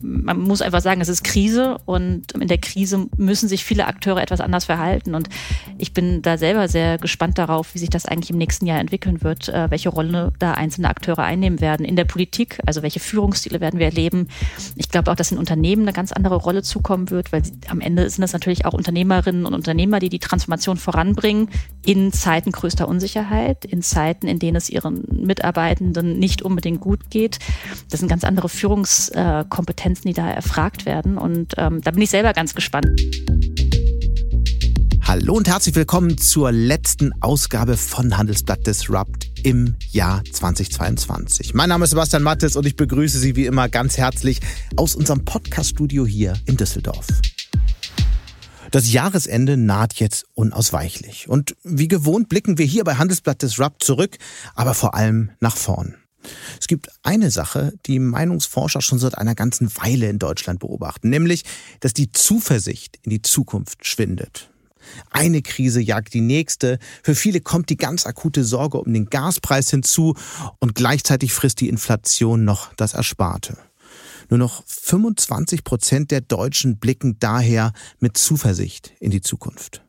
[0.00, 4.20] man muss einfach sagen, es ist Krise und in der Krise müssen sich viele Akteure
[4.20, 5.14] etwas anders verhalten.
[5.14, 5.28] Und
[5.78, 9.22] ich bin da selber sehr gespannt darauf, wie sich das eigentlich im nächsten Jahr entwickeln
[9.22, 13.60] wird, äh, welche Rolle da einzelne Akteure einnehmen werden in der Politik, also welche Führungsstile
[13.60, 14.28] werden wir erleben.
[14.76, 18.08] Ich glaube auch, dass in Unternehmen eine ganz andere Rolle zukommen wird, weil am Ende
[18.08, 21.48] sind es natürlich auch Unternehmerinnen und Unternehmer, die die Transformation voranbringen
[21.84, 27.38] in Zeiten größter Unsicherheit, in Zeiten, in denen es ihren Mitarbeitenden nicht unbedingt gut geht.
[27.90, 31.16] Das sind ganz andere Führungskompetenzen Kompetenzen, die da erfragt werden.
[31.16, 32.86] Und ähm, da bin ich selber ganz gespannt.
[35.04, 41.54] Hallo und herzlich willkommen zur letzten Ausgabe von Handelsblatt Disrupt im Jahr 2022.
[41.54, 44.40] Mein Name ist Sebastian Mattes und ich begrüße Sie wie immer ganz herzlich
[44.76, 47.06] aus unserem Podcast-Studio hier in Düsseldorf.
[48.70, 51.28] Das Jahresende naht jetzt unausweichlich.
[51.28, 54.18] Und wie gewohnt blicken wir hier bei Handelsblatt Disrupt zurück,
[54.54, 55.96] aber vor allem nach vorn.
[56.60, 61.44] Es gibt eine Sache, die Meinungsforscher schon seit einer ganzen Weile in Deutschland beobachten, nämlich,
[61.80, 64.50] dass die Zuversicht in die Zukunft schwindet.
[65.10, 66.78] Eine Krise jagt die nächste.
[67.02, 70.14] Für viele kommt die ganz akute Sorge um den Gaspreis hinzu
[70.58, 73.56] und gleichzeitig frisst die Inflation noch das Ersparte.
[74.28, 79.81] Nur noch 25 Prozent der Deutschen blicken daher mit Zuversicht in die Zukunft.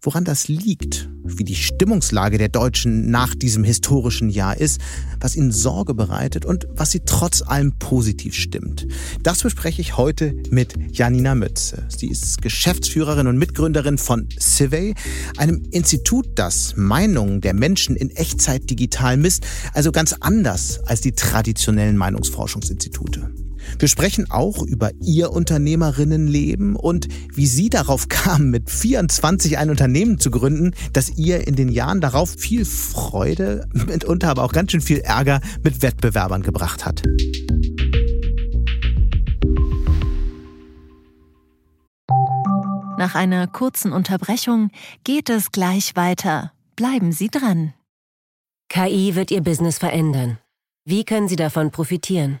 [0.00, 4.80] Woran das liegt, wie die Stimmungslage der Deutschen nach diesem historischen Jahr ist,
[5.18, 8.86] was ihnen Sorge bereitet und was sie trotz allem positiv stimmt.
[9.24, 11.84] Das bespreche ich heute mit Janina Mütze.
[11.88, 14.94] Sie ist Geschäftsführerin und Mitgründerin von Civey,
[15.36, 21.12] einem Institut, das Meinungen der Menschen in Echtzeit digital misst, also ganz anders als die
[21.12, 23.32] traditionellen Meinungsforschungsinstitute.
[23.78, 30.18] Wir sprechen auch über Ihr Unternehmerinnenleben und wie Sie darauf kamen, mit 24 ein Unternehmen
[30.18, 34.80] zu gründen, das ihr in den Jahren darauf viel Freude, mitunter aber auch ganz schön
[34.80, 37.02] viel Ärger mit Wettbewerbern gebracht hat.
[42.98, 44.70] Nach einer kurzen Unterbrechung
[45.04, 46.52] geht es gleich weiter.
[46.74, 47.72] Bleiben Sie dran.
[48.68, 50.38] KI wird Ihr Business verändern.
[50.84, 52.40] Wie können Sie davon profitieren?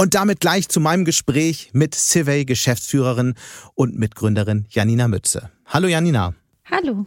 [0.00, 3.34] Und damit gleich zu meinem Gespräch mit Civey Geschäftsführerin
[3.74, 5.50] und Mitgründerin Janina Mütze.
[5.66, 6.34] Hallo Janina.
[6.70, 7.04] Hallo.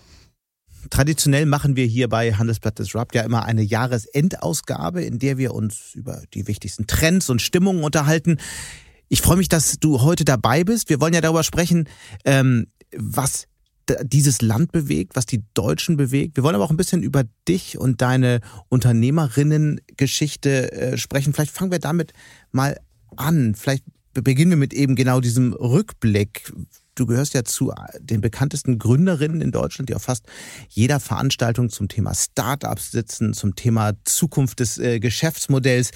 [0.89, 5.95] Traditionell machen wir hier bei Handelsblatt Disrupt ja immer eine Jahresendausgabe, in der wir uns
[5.95, 8.39] über die wichtigsten Trends und Stimmungen unterhalten.
[9.07, 10.89] Ich freue mich, dass du heute dabei bist.
[10.89, 11.87] Wir wollen ja darüber sprechen,
[12.25, 13.47] ähm, was
[14.03, 16.37] dieses Land bewegt, was die Deutschen bewegt.
[16.37, 21.33] Wir wollen aber auch ein bisschen über dich und deine Unternehmerinnen-Geschichte äh, sprechen.
[21.33, 22.13] Vielleicht fangen wir damit
[22.51, 22.79] mal
[23.15, 23.55] an.
[23.55, 23.83] Vielleicht
[24.13, 26.51] beginnen wir mit eben genau diesem Rückblick.
[26.95, 30.25] Du gehörst ja zu den bekanntesten Gründerinnen in Deutschland, die auf fast
[30.67, 35.91] jeder Veranstaltung zum Thema Startups sitzen, zum Thema Zukunft des äh, Geschäftsmodells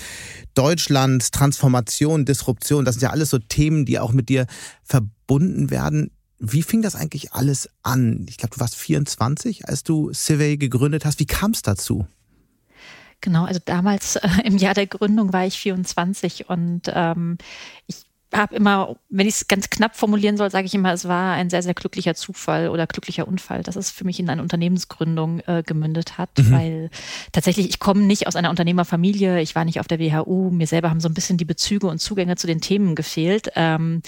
[0.54, 2.86] Deutschlands, Transformation, Disruption.
[2.86, 4.48] Das sind ja alles so Themen, die auch mit dir
[4.84, 6.12] verbunden werden.
[6.52, 8.26] Wie fing das eigentlich alles an?
[8.30, 11.20] Ich glaube, du warst 24, als du Civey gegründet hast.
[11.20, 12.08] Wie kam es dazu?
[13.22, 17.38] Genau, also damals äh, im Jahr der Gründung war ich 24 und ähm,
[17.88, 18.05] ich
[18.36, 21.50] habe immer, wenn ich es ganz knapp formulieren soll, sage ich immer, es war ein
[21.50, 25.64] sehr, sehr glücklicher Zufall oder glücklicher Unfall, dass es für mich in eine Unternehmensgründung äh,
[25.66, 26.52] gemündet hat, mhm.
[26.52, 26.90] weil
[27.32, 30.90] tatsächlich, ich komme nicht aus einer Unternehmerfamilie, ich war nicht auf der WHU, mir selber
[30.90, 33.52] haben so ein bisschen die Bezüge und Zugänge zu den Themen gefehlt.
[33.56, 34.02] Ähm,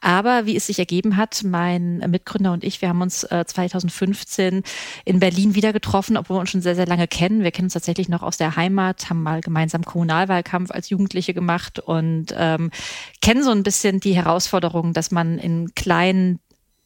[0.00, 4.62] aber wie es sich ergeben hat, mein Mitgründer und ich, wir haben uns äh, 2015
[5.04, 7.42] in Berlin wieder getroffen, obwohl wir uns schon sehr, sehr lange kennen.
[7.42, 11.80] Wir kennen uns tatsächlich noch aus der Heimat, haben mal gemeinsam Kommunalwahlkampf als Jugendliche gemacht
[11.80, 12.70] und ähm,
[13.20, 16.38] kennen so ein bisschen bisschen die Herausforderung, dass man in kleinen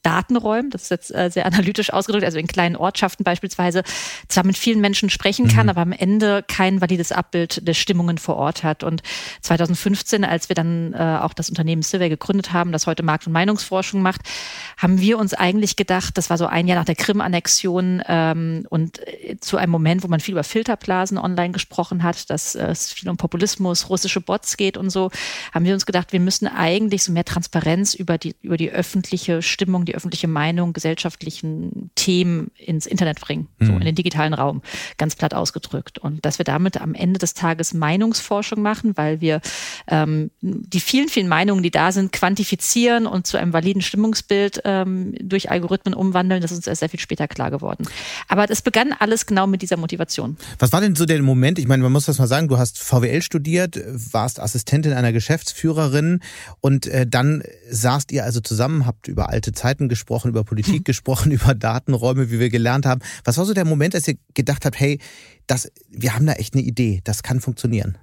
[0.02, 3.82] Datenräumen, das ist jetzt äh, sehr analytisch ausgedrückt, also in kleinen Ortschaften beispielsweise,
[4.28, 5.70] zwar mit vielen Menschen sprechen kann, mhm.
[5.70, 8.84] aber am Ende kein valides Abbild der Stimmungen vor Ort hat.
[8.84, 9.02] Und
[9.42, 13.32] 2015, als wir dann äh, auch das Unternehmen Silver gegründet haben, das heute Markt- und
[13.32, 14.22] Meinungsforschung macht,
[14.76, 19.00] haben wir uns eigentlich gedacht, das war so ein Jahr nach der Krim-Annexion ähm, und
[19.06, 22.92] äh, zu einem Moment, wo man viel über Filterblasen online gesprochen hat, dass äh, es
[22.92, 25.10] viel um Populismus, russische Bots geht und so,
[25.52, 29.42] haben wir uns gedacht, wir müssen eigentlich so mehr Transparenz über die, über die öffentliche
[29.42, 33.66] Stimmung die öffentliche Meinung, gesellschaftlichen Themen ins Internet bringen, mhm.
[33.66, 34.62] so in den digitalen Raum,
[34.98, 35.98] ganz platt ausgedrückt.
[35.98, 39.40] Und dass wir damit am Ende des Tages Meinungsforschung machen, weil wir
[39.88, 45.14] ähm, die vielen, vielen Meinungen, die da sind, quantifizieren und zu einem validen Stimmungsbild ähm,
[45.20, 47.86] durch Algorithmen umwandeln, das ist uns erst sehr viel später klar geworden.
[48.28, 50.36] Aber das begann alles genau mit dieser Motivation.
[50.58, 51.58] Was war denn so der Moment?
[51.58, 53.80] Ich meine, man muss das mal sagen, du hast VWL studiert,
[54.12, 56.20] warst Assistentin einer Geschäftsführerin
[56.60, 60.84] und äh, dann saßt ihr also zusammen, habt über alte Zeiten gesprochen, über Politik hm.
[60.84, 63.00] gesprochen, über Datenräume, wie wir gelernt haben.
[63.24, 64.98] Was war so der Moment, als ihr gedacht habt, hey,
[65.46, 67.96] das, wir haben da echt eine Idee, das kann funktionieren?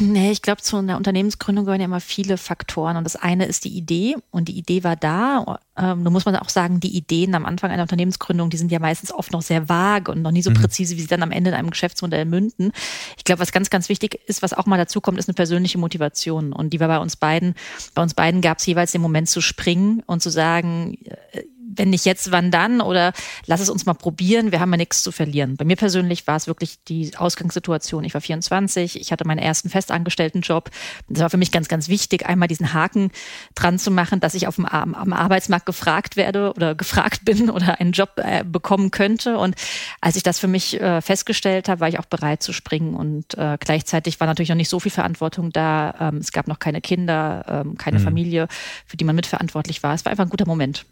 [0.00, 2.96] Nee, ich glaube, zu einer Unternehmensgründung gehören ja immer viele Faktoren.
[2.96, 4.16] Und das eine ist die Idee.
[4.30, 5.58] Und die Idee war da.
[5.76, 8.78] Ähm, nun muss man auch sagen, die Ideen am Anfang einer Unternehmensgründung, die sind ja
[8.78, 10.54] meistens oft noch sehr vage und noch nie so mhm.
[10.54, 12.72] präzise, wie sie dann am Ende in einem Geschäftsmodell münden.
[13.18, 15.76] Ich glaube, was ganz, ganz wichtig ist, was auch mal dazu kommt, ist eine persönliche
[15.76, 16.54] Motivation.
[16.54, 17.54] Und die war bei uns beiden.
[17.94, 20.96] Bei uns beiden gab es jeweils den Moment zu springen und zu sagen,
[21.32, 21.42] äh,
[21.74, 22.80] wenn nicht jetzt, wann dann?
[22.80, 23.12] Oder
[23.46, 25.56] lass es uns mal probieren, wir haben ja nichts zu verlieren.
[25.56, 28.04] Bei mir persönlich war es wirklich die Ausgangssituation.
[28.04, 30.70] Ich war 24, ich hatte meinen ersten festangestellten Job.
[31.08, 33.10] Das war für mich ganz, ganz wichtig, einmal diesen Haken
[33.54, 37.80] dran zu machen, dass ich auf dem am Arbeitsmarkt gefragt werde oder gefragt bin oder
[37.80, 39.38] einen Job äh, bekommen könnte.
[39.38, 39.56] Und
[40.00, 42.94] als ich das für mich äh, festgestellt habe, war ich auch bereit zu springen.
[42.94, 45.94] Und äh, gleichzeitig war natürlich noch nicht so viel Verantwortung da.
[46.00, 48.04] Ähm, es gab noch keine Kinder, ähm, keine mhm.
[48.04, 48.48] Familie,
[48.86, 49.94] für die man mitverantwortlich war.
[49.94, 50.86] Es war einfach ein guter Moment.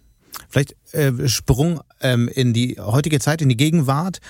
[0.49, 4.21] Vielleicht äh, Sprung ähm, in die heutige Zeit, in die Gegenwart.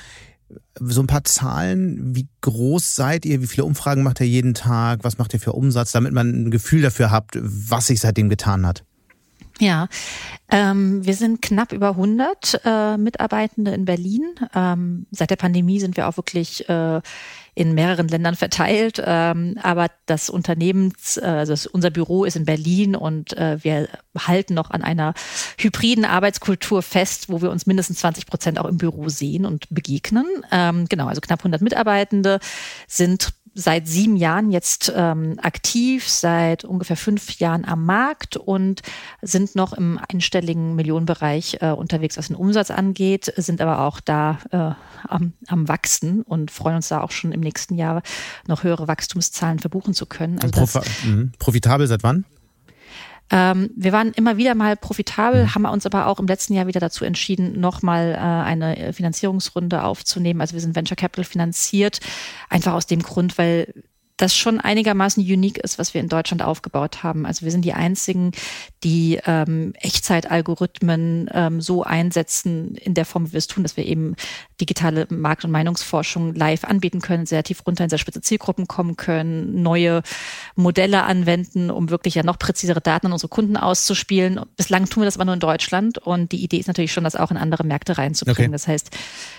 [0.81, 2.15] So ein paar Zahlen.
[2.15, 3.41] Wie groß seid ihr?
[3.41, 5.05] Wie viele Umfragen macht ihr jeden Tag?
[5.05, 8.67] Was macht ihr für Umsatz, damit man ein Gefühl dafür habt, was sich seitdem getan
[8.67, 8.85] hat?
[9.61, 9.89] Ja,
[10.51, 14.35] ähm, wir sind knapp über 100 äh, Mitarbeitende in Berlin.
[14.55, 17.03] Ähm, seit der Pandemie sind wir auch wirklich äh,
[17.55, 19.03] in mehreren Ländern verteilt.
[19.05, 24.55] Ähm, aber das Unternehmens, äh, also unser Büro ist in Berlin und äh, wir halten
[24.55, 25.13] noch an einer
[25.59, 30.27] hybriden Arbeitskultur fest, wo wir uns mindestens 20 Prozent auch im Büro sehen und begegnen.
[30.51, 32.41] Ähm, genau, also knapp 100 Mitarbeitende
[32.89, 38.83] sind seit sieben Jahren jetzt ähm, aktiv, seit ungefähr fünf Jahren am Markt und
[39.23, 44.39] sind noch im einstelligen Millionenbereich äh, unterwegs, was den Umsatz angeht, sind aber auch da
[44.51, 48.03] äh, am, am Wachsen und freuen uns da auch schon im nächsten Jahr
[48.47, 50.39] noch höhere Wachstumszahlen verbuchen zu können.
[50.39, 51.33] Also Profi mhm.
[51.39, 52.25] profitabel seit wann?
[53.31, 55.55] Ähm, wir waren immer wieder mal profitabel, mhm.
[55.55, 60.41] haben uns aber auch im letzten Jahr wieder dazu entschieden, nochmal äh, eine Finanzierungsrunde aufzunehmen.
[60.41, 62.01] Also wir sind Venture Capital finanziert,
[62.49, 63.73] einfach aus dem Grund, weil
[64.21, 67.25] das schon einigermaßen unique ist, was wir in Deutschland aufgebaut haben.
[67.25, 68.33] Also wir sind die einzigen,
[68.85, 73.87] die ähm, Echtzeitalgorithmen ähm, so einsetzen in der Form, wie wir es tun, dass wir
[73.87, 74.17] eben
[74.61, 78.97] digitale Markt- und Meinungsforschung live anbieten können, sehr tief runter in sehr spitze Zielgruppen kommen
[78.97, 80.03] können, neue
[80.55, 84.41] Modelle anwenden, um wirklich ja noch präzisere Daten an unsere Kunden auszuspielen.
[84.57, 87.17] Bislang tun wir das aber nur in Deutschland und die Idee ist natürlich schon, das
[87.17, 88.51] auch in andere Märkte reinzubringen.
[88.51, 88.53] Okay.
[88.53, 88.91] Das heißt,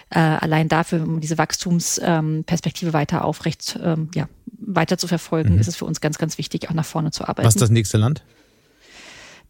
[0.10, 4.28] äh, allein dafür, um diese Wachstumsperspektive ähm, weiter aufrecht ähm, ja,
[4.62, 5.60] weiter zu verfolgen, mhm.
[5.60, 7.46] ist es für uns ganz, ganz wichtig, auch nach vorne zu arbeiten.
[7.46, 8.24] Was ist das nächste Land?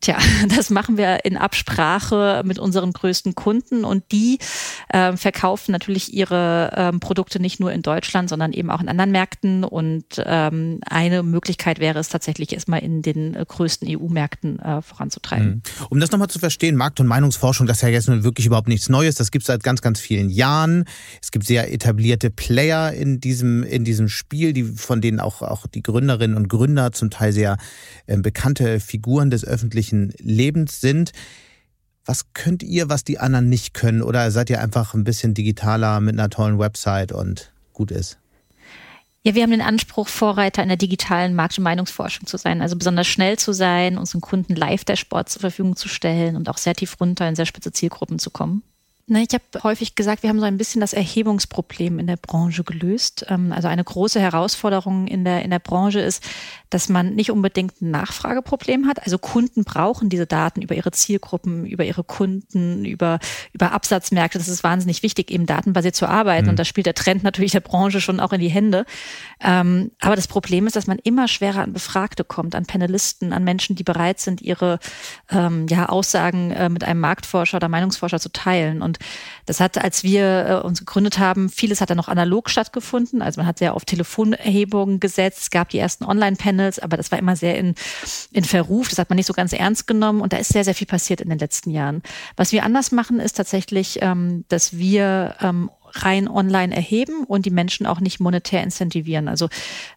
[0.01, 0.18] Tja,
[0.56, 4.39] das machen wir in Absprache mit unseren größten Kunden und die
[4.89, 9.12] äh, verkaufen natürlich ihre ähm, Produkte nicht nur in Deutschland, sondern eben auch in anderen
[9.12, 9.63] Märkten.
[9.63, 15.48] Und ähm, eine Möglichkeit wäre es tatsächlich erstmal in den äh, größten EU-Märkten äh, voranzutreiben.
[15.48, 15.62] Mhm.
[15.89, 18.68] Um das nochmal zu verstehen, Markt- und Meinungsforschung, das ist ja jetzt nun wirklich überhaupt
[18.68, 19.15] nichts Neues.
[19.15, 20.86] Das gibt es seit ganz, ganz vielen Jahren.
[21.21, 25.68] Es gibt sehr etablierte Player in diesem, in diesem Spiel, die, von denen auch, auch
[25.68, 27.57] die Gründerinnen und Gründer zum Teil sehr
[28.07, 31.12] äh, bekannte Figuren des öffentlichen öffentlichen Lebens sind.
[32.06, 34.01] Was könnt ihr, was die anderen nicht können?
[34.01, 38.18] Oder seid ihr einfach ein bisschen digitaler mit einer tollen Website und gut ist?
[39.24, 42.75] Ja, wir haben den Anspruch, Vorreiter in der digitalen Markt- und Meinungsforschung zu sein, also
[42.75, 46.58] besonders schnell zu sein, unseren Kunden live der Sport zur Verfügung zu stellen und auch
[46.58, 48.63] sehr tief runter in sehr spitze Zielgruppen zu kommen.
[49.12, 52.63] Ne, ich habe häufig gesagt, wir haben so ein bisschen das Erhebungsproblem in der Branche
[52.63, 53.25] gelöst.
[53.27, 56.24] Ähm, also eine große Herausforderung in der, in der Branche ist,
[56.70, 59.03] dass man nicht unbedingt ein Nachfrageproblem hat.
[59.03, 63.20] Also Kunden brauchen diese Daten über ihre Zielgruppen, über ihre Kunden, über,
[63.51, 64.38] über Absatzmärkte.
[64.38, 66.46] Das ist wahnsinnig wichtig, eben datenbasiert zu arbeiten.
[66.46, 66.51] Mhm.
[66.51, 68.86] Und da spielt der Trend natürlich der Branche schon auch in die Hände.
[69.43, 73.43] Ähm, aber das Problem ist, dass man immer schwerer an Befragte kommt, an Panelisten, an
[73.43, 74.79] Menschen, die bereit sind, ihre
[75.29, 78.81] ähm, ja, Aussagen äh, mit einem Marktforscher oder Meinungsforscher zu teilen.
[78.81, 79.00] Und
[79.45, 83.21] Das hat, als wir äh, uns gegründet haben, vieles hat dann noch analog stattgefunden.
[83.21, 87.36] Also man hat sehr auf Telefonerhebungen gesetzt, gab die ersten Online-Panels, aber das war immer
[87.36, 87.75] sehr in,
[88.31, 88.89] in Verruf.
[88.89, 91.21] Das hat man nicht so ganz ernst genommen und da ist sehr, sehr viel passiert
[91.21, 92.03] in den letzten Jahren.
[92.36, 97.51] Was wir anders machen, ist tatsächlich, ähm, dass wir ähm, rein online erheben und die
[97.51, 99.27] Menschen auch nicht monetär incentivieren.
[99.27, 99.50] Also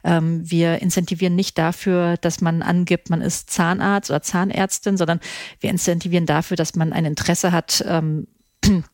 [0.02, 5.20] ähm, wir incentivieren nicht dafür, dass man angibt, man ist Zahnarzt oder Zahnärztin, sondern
[5.60, 8.26] wir incentivieren dafür, dass man ein Interesse hat, ähm,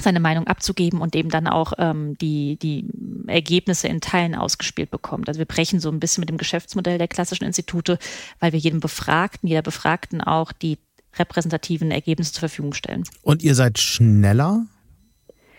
[0.00, 2.86] seine Meinung abzugeben und eben dann auch ähm, die, die
[3.26, 5.28] Ergebnisse in Teilen ausgespielt bekommt.
[5.28, 7.98] Also wir brechen so ein bisschen mit dem Geschäftsmodell der klassischen Institute,
[8.40, 10.78] weil wir jedem Befragten, jeder Befragten auch die
[11.16, 13.04] repräsentativen Ergebnisse zur Verfügung stellen.
[13.22, 14.66] Und ihr seid schneller?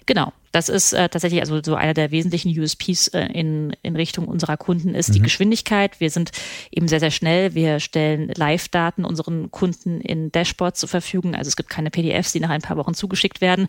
[0.05, 0.33] Genau.
[0.55, 4.55] Das ist äh, tatsächlich also so einer der wesentlichen USPs äh, in, in Richtung unserer
[4.55, 5.13] Kunden ist mhm.
[5.15, 5.99] die Geschwindigkeit.
[5.99, 6.31] Wir sind
[6.71, 7.55] eben sehr, sehr schnell.
[7.55, 11.35] Wir stellen Live-Daten unseren Kunden in Dashboards zur Verfügung.
[11.35, 13.67] Also es gibt keine PDFs, die nach ein paar Wochen zugeschickt werden.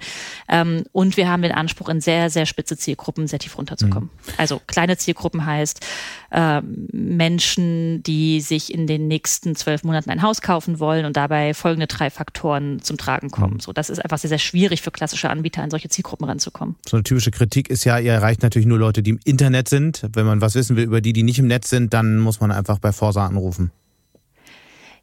[0.48, 4.08] Ähm, und wir haben den Anspruch, in sehr, sehr spitze Zielgruppen sehr tief runterzukommen.
[4.12, 4.32] Mhm.
[4.36, 5.84] Also kleine Zielgruppen heißt
[6.30, 11.52] äh, Menschen, die sich in den nächsten zwölf Monaten ein Haus kaufen wollen und dabei
[11.52, 13.54] folgende drei Faktoren zum Tragen kommen.
[13.54, 13.60] Mhm.
[13.60, 16.75] So, das ist einfach sehr, sehr schwierig für klassische Anbieter, an solche Zielgruppen ranzukommen.
[16.86, 20.06] So eine typische Kritik ist ja, ihr erreicht natürlich nur Leute, die im Internet sind.
[20.12, 22.52] Wenn man was wissen will über die, die nicht im Netz sind, dann muss man
[22.52, 23.70] einfach bei Forsa anrufen.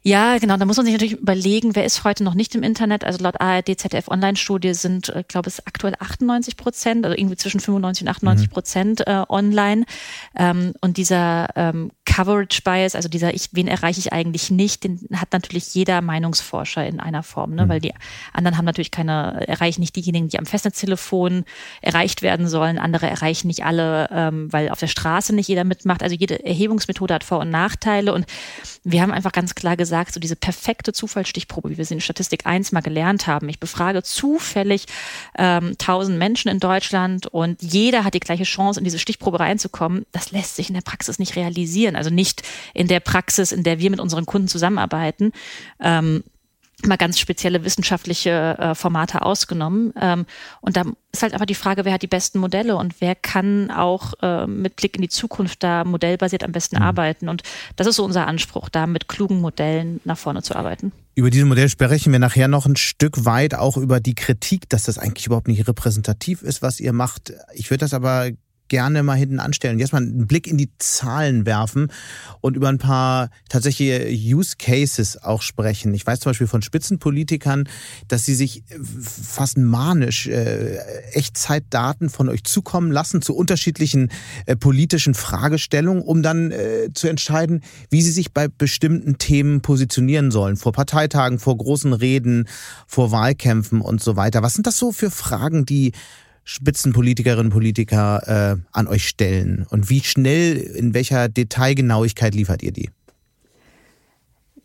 [0.06, 0.58] Ja, genau.
[0.58, 3.04] Da muss man sich natürlich überlegen, wer ist heute noch nicht im Internet.
[3.04, 7.36] Also laut ARD, ZDF Online-Studie sind, ich äh, glaube es aktuell 98 Prozent, also irgendwie
[7.36, 9.12] zwischen 95 und 98 Prozent mhm.
[9.12, 9.86] äh, online.
[10.36, 15.00] Ähm, und dieser ähm, Coverage Bias, also dieser ich, wen erreiche ich eigentlich nicht, den
[15.14, 17.64] hat natürlich jeder Meinungsforscher in einer Form, ne?
[17.64, 17.68] Mhm.
[17.70, 17.94] weil die
[18.34, 21.44] anderen haben natürlich keine, erreichen nicht diejenigen, die am Festnetztelefon
[21.80, 22.78] erreicht werden sollen.
[22.78, 26.02] Andere erreichen nicht alle, ähm, weil auf der Straße nicht jeder mitmacht.
[26.02, 28.12] Also jede Erhebungsmethode hat Vor- und Nachteile.
[28.12, 28.26] Und
[28.82, 32.00] wir haben einfach ganz klar gesagt, gesagt, so diese perfekte Zufallsstichprobe, wie wir sie in
[32.00, 33.48] Statistik 1 mal gelernt haben.
[33.48, 34.86] Ich befrage zufällig
[35.38, 40.04] ähm, 1000 Menschen in Deutschland und jeder hat die gleiche Chance, in diese Stichprobe reinzukommen.
[40.10, 41.94] Das lässt sich in der Praxis nicht realisieren.
[41.94, 42.42] Also nicht
[42.74, 45.32] in der Praxis, in der wir mit unseren Kunden zusammenarbeiten.
[45.80, 46.24] Ähm,
[46.86, 49.92] mal ganz spezielle wissenschaftliche äh, Formate ausgenommen.
[50.00, 50.26] Ähm,
[50.60, 53.70] und da ist halt aber die Frage, wer hat die besten Modelle und wer kann
[53.70, 56.82] auch äh, mit Blick in die Zukunft da modellbasiert am besten mhm.
[56.82, 57.28] arbeiten.
[57.28, 57.42] Und
[57.76, 60.92] das ist so unser Anspruch, da mit klugen Modellen nach vorne zu arbeiten.
[61.16, 64.82] Über dieses Modell sprechen wir nachher noch ein Stück weit, auch über die Kritik, dass
[64.84, 67.32] das eigentlich überhaupt nicht repräsentativ ist, was ihr macht.
[67.54, 68.30] Ich würde das aber
[68.74, 69.78] gerne mal hinten anstellen.
[69.78, 71.92] Jetzt mal einen Blick in die Zahlen werfen
[72.40, 75.94] und über ein paar tatsächliche Use Cases auch sprechen.
[75.94, 77.68] Ich weiß zum Beispiel von Spitzenpolitikern,
[78.08, 78.64] dass sie sich
[79.00, 80.78] fast manisch äh,
[81.12, 84.10] Echtzeitdaten von euch zukommen lassen zu unterschiedlichen
[84.46, 90.32] äh, politischen Fragestellungen, um dann äh, zu entscheiden, wie sie sich bei bestimmten Themen positionieren
[90.32, 90.56] sollen.
[90.56, 92.48] Vor Parteitagen, vor großen Reden,
[92.88, 94.42] vor Wahlkämpfen und so weiter.
[94.42, 95.92] Was sind das so für Fragen, die
[96.44, 99.66] Spitzenpolitikerinnen und Politiker äh, an euch stellen?
[99.70, 102.90] Und wie schnell, in welcher Detailgenauigkeit liefert ihr die?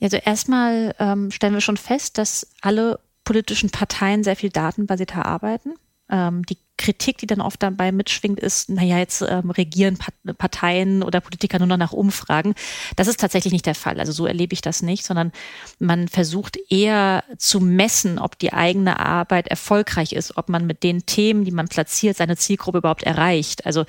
[0.02, 5.74] Also erstmal ähm, stellen wir schon fest, dass alle politischen Parteien sehr viel datenbasierter arbeiten.
[6.10, 9.98] Ähm, die Kritik, die dann oft dabei mitschwingt, ist, naja, jetzt ähm, regieren
[10.38, 12.56] Parteien oder Politiker nur noch nach Umfragen.
[12.96, 14.00] Das ist tatsächlich nicht der Fall.
[14.00, 15.34] Also so erlebe ich das nicht, sondern
[15.80, 21.06] man versucht eher zu messen, ob die eigene Arbeit erfolgreich ist, ob man mit den
[21.06, 23.66] Themen, die man platziert, seine Zielgruppe überhaupt erreicht.
[23.66, 23.84] Also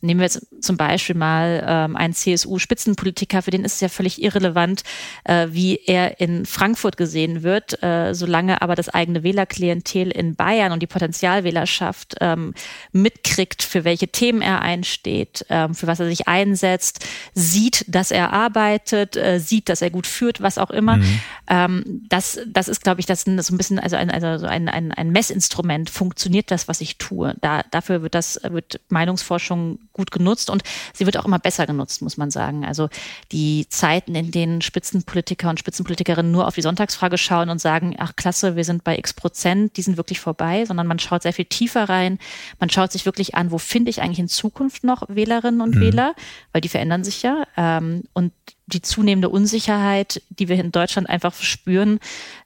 [0.00, 4.22] nehmen wir jetzt zum Beispiel mal ähm, einen CSU-Spitzenpolitiker, für den ist es ja völlig
[4.22, 4.84] irrelevant,
[5.24, 10.70] äh, wie er in Frankfurt gesehen wird, äh, solange aber das eigene Wählerklientel in Bayern
[10.70, 12.54] und die Potenzialwählerschaft äh, ähm,
[12.92, 18.32] mitkriegt, für welche Themen er einsteht, ähm, für was er sich einsetzt, sieht, dass er
[18.32, 20.98] arbeitet, äh, sieht, dass er gut führt, was auch immer.
[20.98, 21.20] Mhm.
[21.48, 24.92] Ähm, das, das ist, glaube ich, das so ein bisschen, also ein, also ein, ein,
[24.92, 25.90] ein Messinstrument.
[25.90, 27.34] Funktioniert das, was ich tue?
[27.40, 30.62] Da, dafür wird das, wird Meinungsforschung gut genutzt und
[30.92, 32.64] sie wird auch immer besser genutzt, muss man sagen.
[32.64, 32.88] Also
[33.32, 38.14] die Zeiten, in denen Spitzenpolitiker und Spitzenpolitikerinnen nur auf die Sonntagsfrage schauen und sagen, ach
[38.16, 41.46] klasse, wir sind bei x Prozent, die sind wirklich vorbei, sondern man schaut sehr viel
[41.46, 42.18] tiefer rein,
[42.58, 45.80] man schaut sich wirklich an, wo finde ich eigentlich in Zukunft noch Wählerinnen und mhm.
[45.80, 46.14] Wähler,
[46.52, 47.46] weil die verändern sich ja.
[47.56, 48.32] Ähm, und
[48.66, 52.00] die zunehmende Unsicherheit, die wir in Deutschland einfach spüren,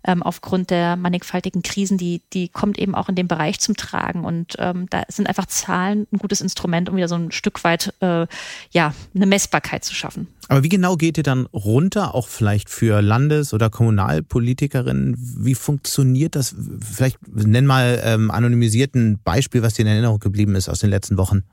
[0.04, 4.24] ähm, aufgrund der mannigfaltigen Krisen, die, die kommt eben auch in dem Bereich zum Tragen.
[4.24, 7.94] Und ähm, da sind einfach Zahlen ein gutes Instrument, um wieder so ein Stück weit
[8.00, 8.26] äh,
[8.70, 10.28] ja, eine Messbarkeit zu schaffen.
[10.48, 15.16] Aber wie genau geht ihr dann runter, auch vielleicht für Landes- oder Kommunalpolitikerinnen?
[15.16, 16.54] Wie funktioniert das?
[16.80, 21.16] Vielleicht nenn mal ähm, anonymisierten Beispiel, was dir in Erinnerung geblieben ist aus den letzten
[21.16, 21.44] Wochen.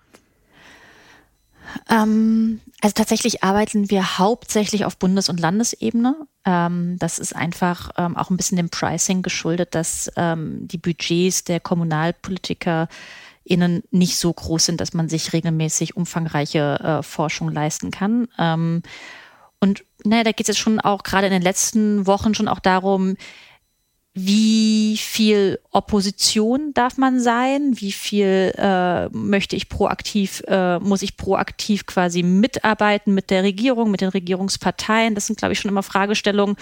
[1.90, 6.16] Ähm, also tatsächlich arbeiten wir hauptsächlich auf Bundes- und Landesebene.
[6.46, 11.44] Ähm, das ist einfach ähm, auch ein bisschen dem Pricing geschuldet, dass ähm, die Budgets
[11.44, 12.88] der Kommunalpolitiker
[13.44, 18.28] innen nicht so groß sind, dass man sich regelmäßig umfangreiche äh, Forschung leisten kann.
[18.38, 18.84] Ähm,
[19.60, 22.60] und naja, da geht es jetzt schon auch gerade in den letzten Wochen schon auch
[22.60, 23.16] darum,
[24.20, 27.74] wie viel Opposition darf man sein?
[27.76, 33.92] Wie viel äh, möchte ich proaktiv, äh, muss ich proaktiv quasi mitarbeiten mit der Regierung,
[33.92, 35.14] mit den Regierungsparteien?
[35.14, 36.56] Das sind, glaube ich, schon immer Fragestellungen,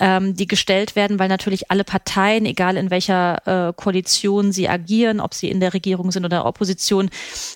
[0.00, 5.20] ähm, die gestellt werden, weil natürlich alle Parteien, egal in welcher äh, Koalition sie agieren,
[5.20, 7.10] ob sie in der Regierung sind oder Opposition,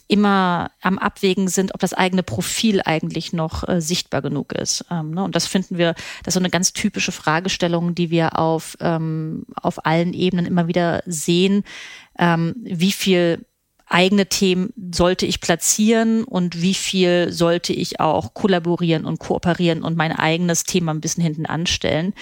[0.09, 4.85] immer am Abwägen sind, ob das eigene Profil eigentlich noch äh, sichtbar genug ist.
[4.91, 5.25] Ähm, ne?
[5.25, 5.95] Und das finden wir,
[6.25, 10.69] das ist so eine ganz typische Fragestellung, die wir auf, ähm, auf allen Ebenen immer
[10.69, 11.65] wieder sehen.
[12.19, 13.45] Ähm, wie viel
[13.93, 19.97] eigene Themen sollte ich platzieren und wie viel sollte ich auch kollaborieren und kooperieren und
[19.97, 22.15] mein eigenes Thema ein bisschen hinten anstellen.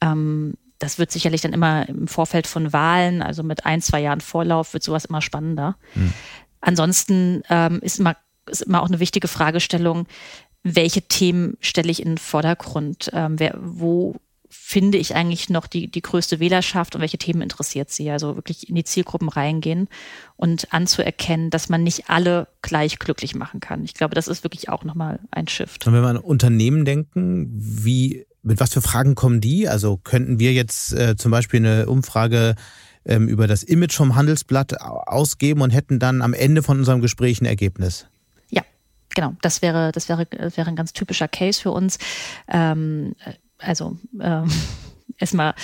[0.00, 4.20] Ähm, das wird sicherlich dann immer im Vorfeld von Wahlen, also mit ein, zwei Jahren
[4.20, 5.76] Vorlauf, wird sowas immer spannender.
[5.94, 6.12] Hm.
[6.60, 8.16] Ansonsten ähm, ist, immer,
[8.50, 10.06] ist immer auch eine wichtige Fragestellung,
[10.62, 13.10] welche Themen stelle ich in den Vordergrund?
[13.12, 14.16] Ähm, wer, wo
[14.56, 18.10] finde ich eigentlich noch die, die größte Wählerschaft und welche Themen interessiert sie?
[18.10, 19.88] Also wirklich in die Zielgruppen reingehen
[20.36, 23.84] und anzuerkennen, dass man nicht alle gleich glücklich machen kann.
[23.84, 25.86] Ich glaube, das ist wirklich auch nochmal ein Shift.
[25.86, 29.68] Und wenn wir an Unternehmen denken, wie, mit was für Fragen kommen die?
[29.68, 32.54] Also könnten wir jetzt äh, zum Beispiel eine Umfrage
[33.04, 37.40] ähm, über das Image vom Handelsblatt ausgeben und hätten dann am Ende von unserem Gespräch
[37.40, 38.06] ein Ergebnis?
[38.50, 38.62] Ja,
[39.14, 41.98] Genau, das wäre, das wäre, das wäre ein ganz typischer Case für uns.
[42.48, 43.14] Ähm,
[43.64, 44.50] also ähm,
[45.18, 45.54] erstmal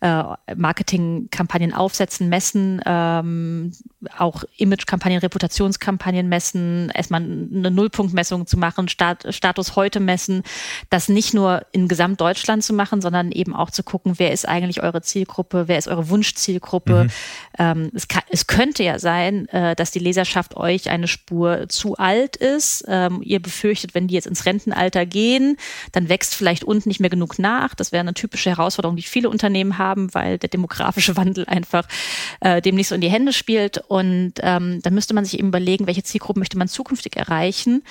[0.00, 0.22] äh,
[0.56, 3.72] Marketingkampagnen aufsetzen, messen, ähm,
[4.18, 10.42] auch Imagekampagnen, Reputationskampagnen messen, erstmal eine Nullpunktmessung zu machen, Stat Status heute messen,
[10.90, 14.82] das nicht nur in Gesamtdeutschland zu machen, sondern eben auch zu gucken, wer ist eigentlich
[14.82, 17.04] eure Zielgruppe, wer ist eure Wunschzielgruppe.
[17.04, 17.10] Mhm.
[17.58, 21.96] Ähm, es, kann, es könnte ja sein, äh, dass die Leserschaft euch eine Spur zu
[21.96, 22.84] alt ist.
[22.88, 25.56] Ähm, ihr befürchtet, wenn die jetzt ins Rentenalter gehen,
[25.92, 27.74] dann wächst vielleicht unten nicht mehr genug nach.
[27.74, 31.86] Das wäre eine typische Herausforderung, die viele Unternehmen haben, weil der demografische Wandel einfach
[32.40, 33.78] äh, dem nicht so in die Hände spielt.
[33.88, 37.82] Und ähm, dann müsste man sich eben überlegen, welche Zielgruppen möchte man zukünftig erreichen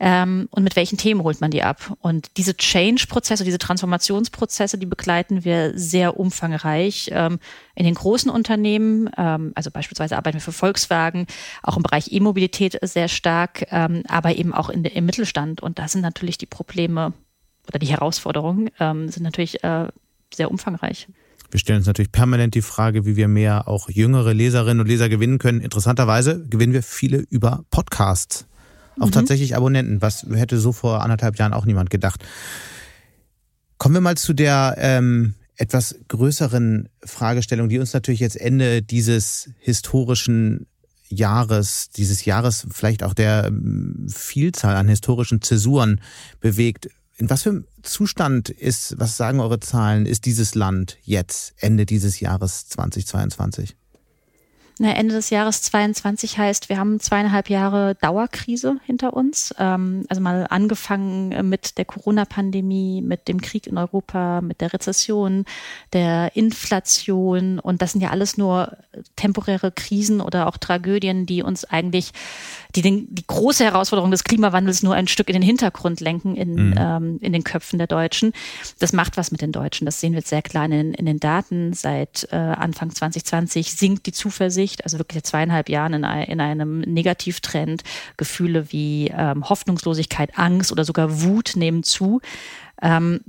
[0.00, 1.96] ähm, und mit welchen Themen holt man die ab.
[2.00, 7.38] Und diese Change-Prozesse, diese Transformationsprozesse, die begleiten wir sehr umfangreich ähm,
[7.74, 9.08] in den großen Unternehmen.
[9.16, 11.26] Ähm, also beispielsweise arbeiten wir für Volkswagen,
[11.62, 15.62] auch im Bereich E-Mobilität sehr stark, ähm, aber eben auch in im Mittelstand.
[15.62, 17.12] Und da sind natürlich die Probleme
[17.68, 19.88] oder die Herausforderungen ähm, sind natürlich äh,
[20.36, 21.08] sehr umfangreich.
[21.50, 25.08] Wir stellen uns natürlich permanent die Frage, wie wir mehr auch jüngere Leserinnen und Leser
[25.08, 25.60] gewinnen können.
[25.60, 28.46] Interessanterweise gewinnen wir viele über Podcasts.
[28.98, 29.12] Auch mhm.
[29.12, 30.02] tatsächlich Abonnenten.
[30.02, 32.24] Was hätte so vor anderthalb Jahren auch niemand gedacht.
[33.78, 39.50] Kommen wir mal zu der ähm, etwas größeren Fragestellung, die uns natürlich jetzt Ende dieses
[39.58, 40.66] historischen
[41.08, 46.00] Jahres, dieses Jahres vielleicht auch der ähm, Vielzahl an historischen Zäsuren
[46.40, 46.88] bewegt.
[47.16, 51.86] In was für einem Zustand ist, was sagen eure Zahlen, ist dieses Land jetzt, Ende
[51.86, 53.76] dieses Jahres 2022?
[54.78, 59.54] Na, Ende des Jahres 22 heißt, wir haben zweieinhalb Jahre Dauerkrise hinter uns.
[59.56, 65.44] Ähm, also mal angefangen mit der Corona-Pandemie, mit dem Krieg in Europa, mit der Rezession,
[65.92, 67.60] der Inflation.
[67.60, 68.76] Und das sind ja alles nur
[69.14, 72.10] temporäre Krisen oder auch Tragödien, die uns eigentlich
[72.74, 76.70] die den, die große Herausforderung des Klimawandels nur ein Stück in den Hintergrund lenken in,
[76.70, 76.74] mhm.
[76.76, 78.32] ähm, in den Köpfen der Deutschen.
[78.80, 79.84] Das macht was mit den Deutschen.
[79.84, 81.72] Das sehen wir jetzt sehr klar in, in den Daten.
[81.74, 87.82] Seit äh, Anfang 2020 sinkt die Zuversicht, also wirklich zweieinhalb Jahren in, in einem Negativtrend.
[88.16, 92.20] Gefühle wie ähm, Hoffnungslosigkeit, Angst oder sogar Wut nehmen zu.
[92.82, 93.20] Ähm,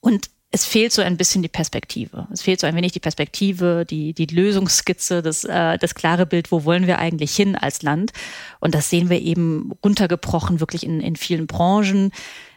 [0.00, 2.28] und es fehlt so ein bisschen die Perspektive.
[2.30, 6.52] Es fehlt so ein wenig die Perspektive, die, die Lösungsskizze, das, äh, das klare Bild,
[6.52, 8.12] wo wollen wir eigentlich hin als Land.
[8.60, 12.12] Und das sehen wir eben runtergebrochen wirklich in, in vielen Branchen.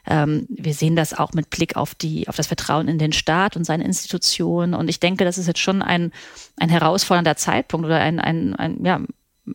[0.07, 3.55] Ähm, wir sehen das auch mit Blick auf, die, auf das Vertrauen in den Staat
[3.55, 4.73] und seine Institutionen.
[4.73, 6.11] Und ich denke, das ist jetzt schon ein,
[6.57, 9.01] ein herausfordernder Zeitpunkt oder ein, ein, ein ja,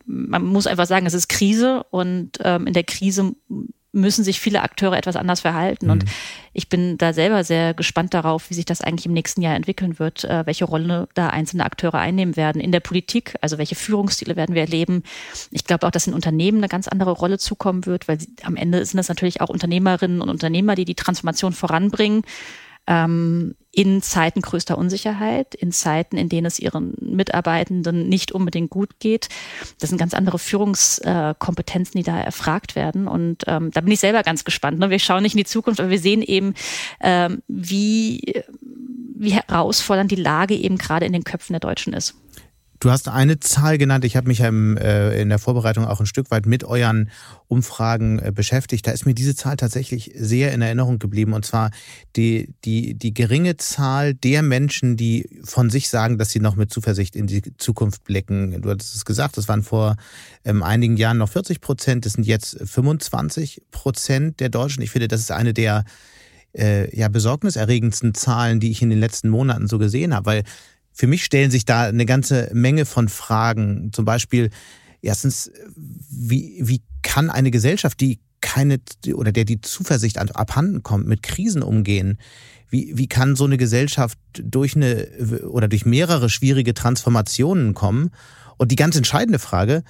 [0.05, 3.35] man muss einfach sagen, es ist Krise und ähm, in der Krise
[3.93, 5.85] müssen sich viele Akteure etwas anders verhalten.
[5.85, 5.91] Mhm.
[5.91, 6.05] Und
[6.53, 9.99] ich bin da selber sehr gespannt darauf, wie sich das eigentlich im nächsten Jahr entwickeln
[9.99, 14.35] wird, äh, welche Rolle da einzelne Akteure einnehmen werden in der Politik, also welche Führungsstile
[14.35, 15.03] werden wir erleben.
[15.51, 18.55] Ich glaube auch, dass in Unternehmen eine ganz andere Rolle zukommen wird, weil sie, am
[18.55, 22.23] Ende sind es natürlich auch Unternehmerinnen und Unternehmer, die die Transformation voranbringen.
[22.87, 28.99] ähm, in Zeiten größter Unsicherheit, in Zeiten, in denen es ihren Mitarbeitenden nicht unbedingt gut
[28.99, 29.29] geht.
[29.79, 33.07] Das sind ganz andere Führungskompetenzen, die da erfragt werden.
[33.07, 34.79] Und ähm, da bin ich selber ganz gespannt.
[34.79, 34.89] Ne?
[34.89, 36.53] Wir schauen nicht in die Zukunft, aber wir sehen eben,
[36.99, 38.43] ähm, wie,
[39.15, 42.15] wie herausfordernd die Lage eben gerade in den Köpfen der Deutschen ist.
[42.81, 44.05] Du hast eine Zahl genannt.
[44.05, 47.11] Ich habe mich ja im, äh, in der Vorbereitung auch ein Stück weit mit euren
[47.47, 48.87] Umfragen äh, beschäftigt.
[48.87, 51.33] Da ist mir diese Zahl tatsächlich sehr in Erinnerung geblieben.
[51.33, 51.69] Und zwar
[52.15, 56.73] die, die, die geringe Zahl der Menschen, die von sich sagen, dass sie noch mit
[56.73, 58.59] Zuversicht in die Zukunft blicken.
[58.63, 59.95] Du hattest es gesagt, das waren vor
[60.43, 62.07] ähm, einigen Jahren noch 40 Prozent.
[62.07, 64.81] Das sind jetzt 25 Prozent der Deutschen.
[64.81, 65.83] Ich finde, das ist eine der
[66.57, 70.25] äh, ja, besorgniserregendsten Zahlen, die ich in den letzten Monaten so gesehen habe.
[70.25, 70.43] Weil
[71.01, 73.89] für mich stellen sich da eine ganze Menge von Fragen.
[73.91, 74.51] Zum Beispiel,
[75.01, 78.79] erstens, wie, wie kann eine Gesellschaft, die keine
[79.11, 82.19] oder der die Zuversicht abhanden kommt, mit Krisen umgehen?
[82.69, 85.07] Wie, wie kann so eine Gesellschaft durch eine
[85.47, 88.11] oder durch mehrere schwierige Transformationen kommen?
[88.57, 89.83] Und die ganz entscheidende Frage,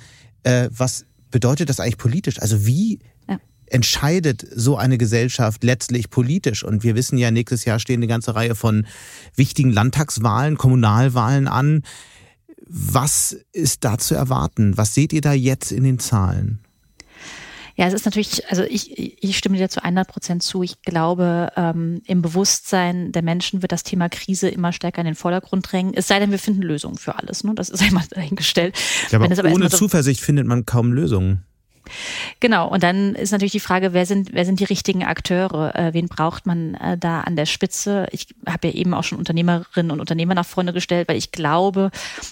[0.43, 2.41] äh, was bedeutet das eigentlich politisch?
[2.41, 2.99] Also wie
[3.71, 6.63] entscheidet so eine Gesellschaft letztlich politisch?
[6.63, 8.85] Und wir wissen ja, nächstes Jahr stehen eine ganze Reihe von
[9.35, 11.83] wichtigen Landtagswahlen, Kommunalwahlen an.
[12.67, 14.77] Was ist da zu erwarten?
[14.77, 16.59] Was seht ihr da jetzt in den Zahlen?
[17.75, 20.61] Ja, es ist natürlich, also ich, ich stimme dir zu 100 Prozent zu.
[20.61, 25.15] Ich glaube, ähm, im Bewusstsein der Menschen wird das Thema Krise immer stärker in den
[25.15, 25.93] Vordergrund drängen.
[25.95, 27.43] Es sei denn, wir finden Lösungen für alles.
[27.43, 27.55] Ne?
[27.55, 28.77] Das ist einmal dahingestellt.
[29.09, 31.43] Ja, aber, aber ohne Zuversicht findet man kaum Lösungen.
[32.39, 35.75] Genau, und dann ist natürlich die Frage, wer sind, wer sind die richtigen Akteure?
[35.75, 38.07] Äh, wen braucht man äh, da an der Spitze?
[38.11, 41.91] Ich habe ja eben auch schon Unternehmerinnen und Unternehmer nach vorne gestellt, weil ich glaube,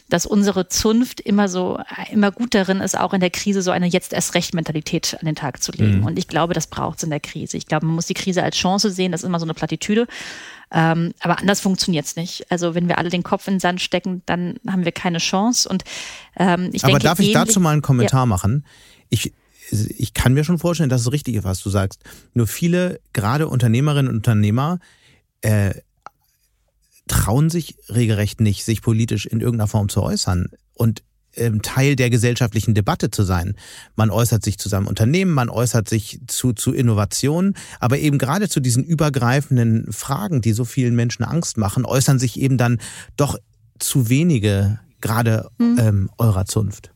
[0.09, 1.79] dass unsere Zunft immer so,
[2.12, 5.25] immer gut darin ist, auch in der Krise so eine jetzt erst recht Mentalität an
[5.25, 5.99] den Tag zu legen.
[5.99, 6.05] Mhm.
[6.05, 7.57] Und ich glaube, das braucht es in der Krise.
[7.57, 9.12] Ich glaube, man muss die Krise als Chance sehen.
[9.12, 10.07] Das ist immer so eine Plattitüde.
[10.71, 12.45] Ähm, aber anders funktioniert's nicht.
[12.51, 15.67] Also wenn wir alle den Kopf in den Sand stecken, dann haben wir keine Chance.
[15.67, 15.83] Und
[16.38, 18.25] ähm, ich aber denke, darf ich dazu mal einen Kommentar ja.
[18.25, 18.65] machen?
[19.09, 19.33] Ich,
[19.71, 22.03] ich kann mir schon vorstellen, dass es richtig ist, was du sagst.
[22.33, 24.79] Nur viele, gerade Unternehmerinnen und Unternehmer,
[25.41, 25.73] äh,
[27.07, 31.03] trauen sich regelrecht nicht, sich politisch in irgendeiner Form zu äußern und
[31.35, 33.55] ähm, Teil der gesellschaftlichen Debatte zu sein.
[33.95, 38.49] Man äußert sich zu seinem Unternehmen, man äußert sich zu, zu Innovationen, aber eben gerade
[38.49, 42.79] zu diesen übergreifenden Fragen, die so vielen Menschen Angst machen, äußern sich eben dann
[43.17, 43.37] doch
[43.79, 45.77] zu wenige, gerade mhm.
[45.79, 46.91] ähm, eurer Zunft.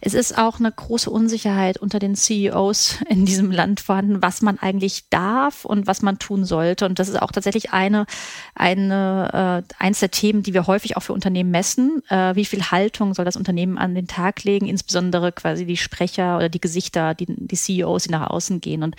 [0.00, 4.58] Es ist auch eine große Unsicherheit unter den CEOs in diesem Land vorhanden, was man
[4.58, 6.86] eigentlich darf und was man tun sollte.
[6.86, 8.06] Und das ist auch tatsächlich eine,
[8.54, 12.02] eine äh, eins der Themen, die wir häufig auch für Unternehmen messen.
[12.08, 16.36] Äh, wie viel Haltung soll das Unternehmen an den Tag legen, insbesondere quasi die Sprecher
[16.36, 18.82] oder die Gesichter, die, die CEOs, die nach außen gehen.
[18.82, 18.96] Und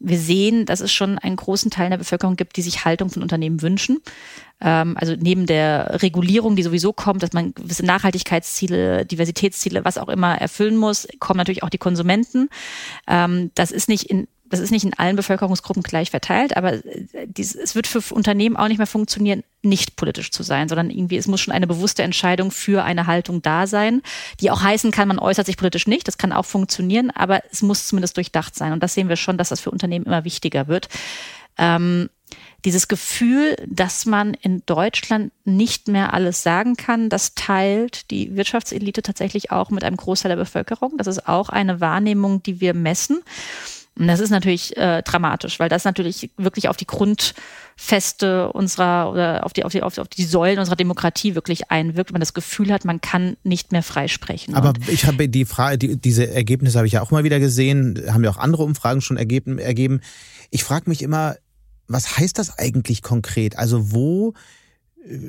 [0.00, 3.22] wir sehen, dass es schon einen großen Teil der Bevölkerung gibt, die sich Haltung von
[3.22, 3.98] Unternehmen wünschen.
[4.60, 10.08] Ähm, also neben der Regulierung, die sowieso kommt, dass man gewisse Nachhaltigkeitsziele, Diversitätsziele, was auch
[10.08, 12.48] immer erfüllen muss, kommen natürlich auch die Konsumenten.
[13.06, 17.26] Ähm, das ist nicht in das ist nicht in allen Bevölkerungsgruppen gleich verteilt, aber äh,
[17.38, 21.26] es wird für Unternehmen auch nicht mehr funktionieren, nicht politisch zu sein, sondern irgendwie, es
[21.26, 24.02] muss schon eine bewusste Entscheidung für eine Haltung da sein,
[24.40, 27.62] die auch heißen kann, man äußert sich politisch nicht, das kann auch funktionieren, aber es
[27.62, 28.72] muss zumindest durchdacht sein.
[28.72, 30.88] Und das sehen wir schon, dass das für Unternehmen immer wichtiger wird.
[31.56, 32.10] Ähm,
[32.64, 39.02] dieses Gefühl, dass man in Deutschland nicht mehr alles sagen kann, das teilt die Wirtschaftselite
[39.02, 40.96] tatsächlich auch mit einem Großteil der Bevölkerung.
[40.98, 43.22] Das ist auch eine Wahrnehmung, die wir messen.
[44.00, 49.44] Und das ist natürlich äh, dramatisch, weil das natürlich wirklich auf die Grundfeste unserer oder
[49.44, 52.72] auf die, auf die, auf die Säulen unserer Demokratie wirklich einwirkt, wenn man das Gefühl
[52.72, 54.54] hat, man kann nicht mehr freisprechen.
[54.54, 57.40] Aber Und ich habe die Frage, die, diese Ergebnisse habe ich ja auch mal wieder
[57.40, 59.58] gesehen, haben ja auch andere Umfragen schon ergeben.
[59.58, 60.00] ergeben.
[60.50, 61.36] Ich frage mich immer,
[61.86, 63.58] was heißt das eigentlich konkret?
[63.58, 64.32] Also wo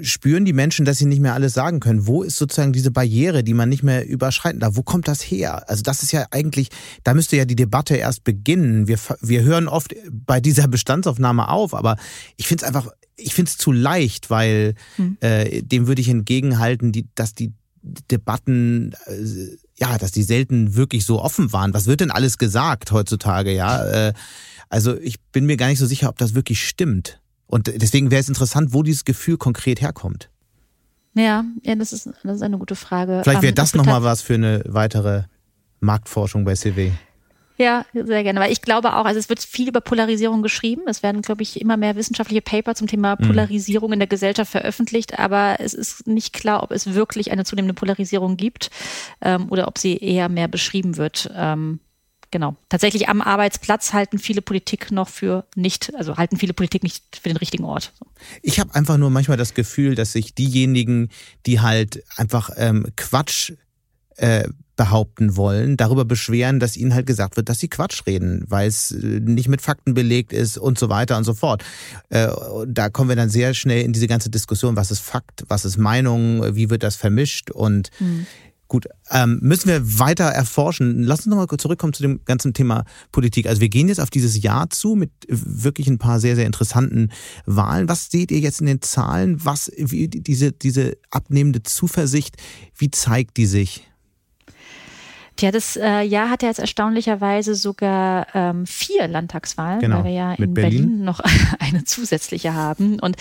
[0.02, 2.06] spüren die Menschen, dass sie nicht mehr alles sagen können?
[2.06, 4.76] Wo ist sozusagen diese Barriere, die man nicht mehr überschreiten darf?
[4.76, 5.68] Wo kommt das her?
[5.70, 6.70] Also das ist ja eigentlich,
[7.04, 8.88] da müsste ja die Debatte erst beginnen.
[8.88, 11.98] Wir, wir hören oft bei dieser Bestandsaufnahme auf, aber
[12.38, 15.18] ich finde es einfach, ich finde es zu leicht, weil hm.
[15.22, 17.54] äh, dem würde ich entgegenhalten, die, dass die
[17.84, 21.74] Debatten, äh, ja, dass die selten wirklich so offen waren.
[21.74, 23.84] Was wird denn alles gesagt heutzutage, ja?
[23.86, 24.14] Äh,
[24.70, 27.21] also ich bin mir gar nicht so sicher, ob das wirklich stimmt.
[27.52, 30.30] Und deswegen wäre es interessant, wo dieses Gefühl konkret herkommt.
[31.14, 33.22] Ja, ja, das ist, das ist eine gute Frage.
[33.24, 35.24] Vielleicht wäre ähm, das nochmal was für eine weitere
[35.82, 36.92] Marktforschung bei CW.
[37.58, 38.40] Ja, sehr gerne.
[38.40, 40.84] Weil ich glaube auch, also es wird viel über Polarisierung geschrieben.
[40.88, 43.28] Es werden, glaube ich, immer mehr wissenschaftliche Paper zum Thema mhm.
[43.28, 43.94] Polarisierung mhm.
[43.94, 48.38] in der Gesellschaft veröffentlicht, aber es ist nicht klar, ob es wirklich eine zunehmende Polarisierung
[48.38, 48.72] gibt
[49.22, 51.30] ähm, oder ob sie eher mehr beschrieben wird.
[51.36, 51.82] Ähm,
[52.32, 52.56] genau.
[52.70, 57.30] Tatsächlich am Arbeitsplatz halten viele Politik noch für nicht, also halten viele Politik nicht für
[57.30, 57.94] den richtigen Ort.
[58.42, 61.10] Ich habe einfach nur manchmal das Gefühl, dass sich diejenigen,
[61.46, 63.54] die halt einfach ähm, Quatsch
[64.18, 68.68] äh, behaupten wollen, darüber beschweren, dass ihnen halt gesagt wird, dass sie Quatsch reden, weil
[68.68, 71.64] es äh, nicht mit Fakten belegt ist und so weiter und so fort.
[72.10, 72.30] Äh,
[72.68, 75.78] da kommen wir dann sehr schnell in diese ganze Diskussion, was ist Fakt, was ist
[75.78, 78.26] Meinung, wie wird das vermischt und mhm.
[78.72, 81.04] Gut, ähm, müssen wir weiter erforschen.
[81.04, 83.48] Lass uns nochmal zurückkommen zu dem ganzen Thema Politik.
[83.48, 87.10] Also wir gehen jetzt auf dieses Jahr zu mit wirklich ein paar sehr, sehr interessanten
[87.46, 87.90] Wahlen.
[87.90, 89.44] Was seht ihr jetzt in den Zahlen?
[89.44, 92.38] Was, wie, diese, diese abnehmende Zuversicht,
[92.78, 93.91] wie zeigt die sich?
[95.42, 100.12] Tja, das äh, Jahr hat ja jetzt erstaunlicherweise sogar ähm, vier Landtagswahlen, genau, weil wir
[100.12, 100.82] ja in Berlin.
[100.84, 101.04] Berlin.
[101.04, 101.20] noch
[101.60, 103.00] eine zusätzliche haben.
[103.00, 103.16] Und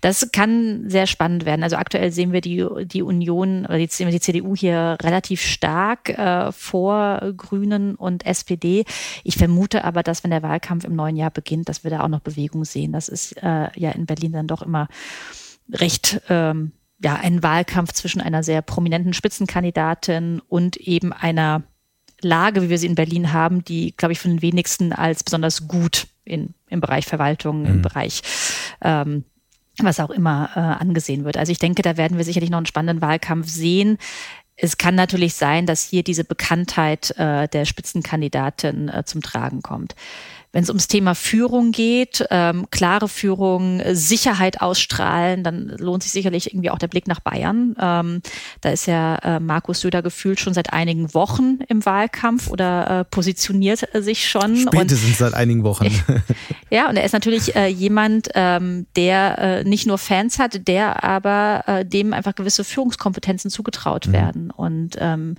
[0.00, 1.62] das kann sehr spannend werden.
[1.62, 6.50] Also aktuell sehen wir die, die Union oder die, die CDU hier relativ stark äh,
[6.50, 8.86] vor Grünen und SPD.
[9.22, 12.08] Ich vermute aber, dass wenn der Wahlkampf im neuen Jahr beginnt, dass wir da auch
[12.08, 12.92] noch Bewegung sehen.
[12.92, 14.88] Das ist äh, ja in Berlin dann doch immer
[15.70, 21.62] recht ähm, ja, einen Wahlkampf zwischen einer sehr prominenten Spitzenkandidatin und eben einer
[22.20, 25.68] Lage, wie wir sie in Berlin haben, die, glaube ich, von den wenigsten als besonders
[25.68, 27.66] gut in, im Bereich Verwaltung, mhm.
[27.66, 28.22] im Bereich
[28.80, 29.24] ähm,
[29.82, 31.36] was auch immer äh, angesehen wird.
[31.36, 33.98] Also ich denke, da werden wir sicherlich noch einen spannenden Wahlkampf sehen.
[34.56, 39.94] Es kann natürlich sein, dass hier diese Bekanntheit äh, der Spitzenkandidatin äh, zum Tragen kommt.
[40.56, 46.50] Wenn es ums Thema Führung geht, ähm, klare Führung, Sicherheit ausstrahlen, dann lohnt sich sicherlich
[46.50, 47.76] irgendwie auch der Blick nach Bayern.
[47.78, 48.22] Ähm,
[48.62, 53.04] da ist ja äh, Markus Söder gefühlt schon seit einigen Wochen im Wahlkampf oder äh,
[53.04, 54.56] positioniert sich schon.
[54.56, 55.90] Spätestens und, seit einigen Wochen.
[56.70, 61.04] ja, und er ist natürlich äh, jemand, ähm, der äh, nicht nur Fans hat, der
[61.04, 64.12] aber äh, dem einfach gewisse Führungskompetenzen zugetraut mhm.
[64.12, 64.50] werden.
[64.50, 65.34] Und ähm,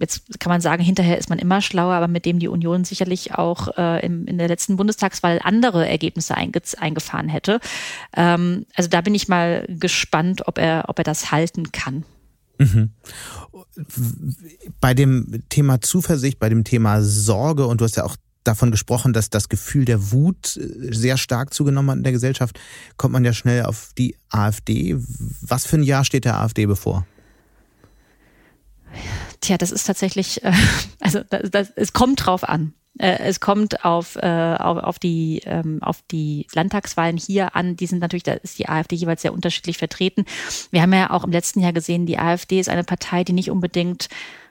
[0.00, 3.34] jetzt kann man sagen, hinterher ist man immer schlauer, aber mit dem die Union sicherlich
[3.34, 7.60] auch äh, in, in der letzten Bundestagswahl andere Ergebnisse einge eingefahren hätte.
[8.16, 12.04] Ähm, also da bin ich mal gespannt, ob er, ob er das halten kann.
[12.58, 12.90] Mhm.
[14.80, 19.12] Bei dem Thema Zuversicht, bei dem Thema Sorge, und du hast ja auch davon gesprochen,
[19.12, 22.60] dass das Gefühl der Wut äh, sehr stark zugenommen hat in der Gesellschaft,
[22.96, 24.96] kommt man ja schnell auf die AfD.
[25.40, 27.06] Was für ein Jahr steht der AfD bevor?
[29.44, 30.52] Tja, das ist tatsächlich, äh,
[31.00, 32.72] also das, das, es kommt drauf an.
[32.98, 37.76] Äh, es kommt auf, äh, auf, auf, die, ähm, auf die Landtagswahlen hier an.
[37.76, 40.24] Die sind natürlich, da ist die AfD jeweils sehr unterschiedlich vertreten.
[40.70, 43.50] Wir haben ja auch im letzten Jahr gesehen, die AfD ist eine Partei, die nicht
[43.50, 44.08] unbedingt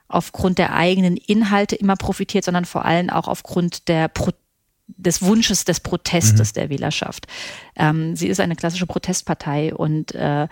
[0.08, 4.32] aufgrund der eigenen Inhalte immer profitiert, sondern vor allem auch aufgrund der Pro
[4.86, 6.53] des Wunsches des Protestes mhm.
[6.56, 7.25] der Wählerschaft.
[7.75, 10.47] Ähm, sie ist eine klassische Protestpartei und äh,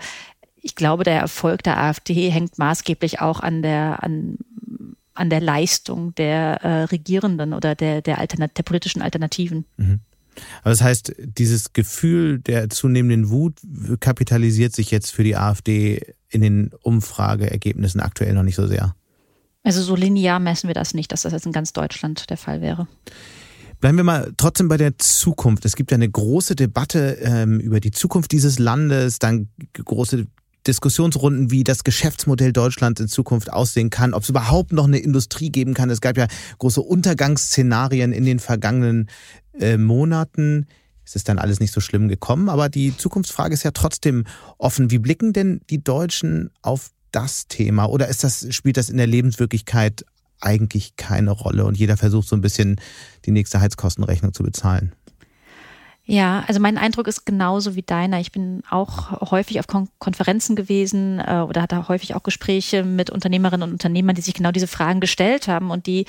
[0.62, 4.38] ich glaube, der Erfolg der AfD hängt maßgeblich auch an der, an,
[5.14, 9.66] an der Leistung der äh, Regierenden oder der, der, Alternat der politischen Alternativen.
[9.76, 10.00] Mhm.
[10.62, 13.54] Aber das heißt, dieses Gefühl der zunehmenden Wut
[14.00, 18.94] kapitalisiert sich jetzt für die AfD in den Umfrageergebnissen aktuell noch nicht so sehr.
[19.64, 22.62] Also so linear messen wir das nicht, dass das jetzt in ganz Deutschland der Fall
[22.62, 22.88] wäre.
[23.80, 25.64] Bleiben wir mal trotzdem bei der Zukunft.
[25.64, 30.28] Es gibt ja eine große Debatte ähm, über die Zukunft dieses Landes, dann große
[30.66, 35.50] Diskussionsrunden, wie das Geschäftsmodell Deutschlands in Zukunft aussehen kann, ob es überhaupt noch eine Industrie
[35.50, 35.90] geben kann.
[35.90, 36.26] Es gab ja
[36.58, 39.08] große Untergangsszenarien in den vergangenen
[39.58, 40.66] äh, Monaten.
[41.04, 44.24] Es ist dann alles nicht so schlimm gekommen, aber die Zukunftsfrage ist ja trotzdem
[44.58, 44.90] offen.
[44.90, 47.86] Wie blicken denn die Deutschen auf das Thema?
[47.86, 50.04] Oder ist das, spielt das in der Lebenswirklichkeit
[50.40, 52.80] eigentlich keine Rolle und jeder versucht so ein bisschen
[53.24, 54.92] die nächste Heizkostenrechnung zu bezahlen?
[56.04, 58.18] Ja, also mein Eindruck ist genauso wie deiner.
[58.18, 63.08] Ich bin auch häufig auf Kon Konferenzen gewesen äh, oder hatte häufig auch Gespräche mit
[63.08, 66.06] Unternehmerinnen und Unternehmern, die sich genau diese Fragen gestellt haben und die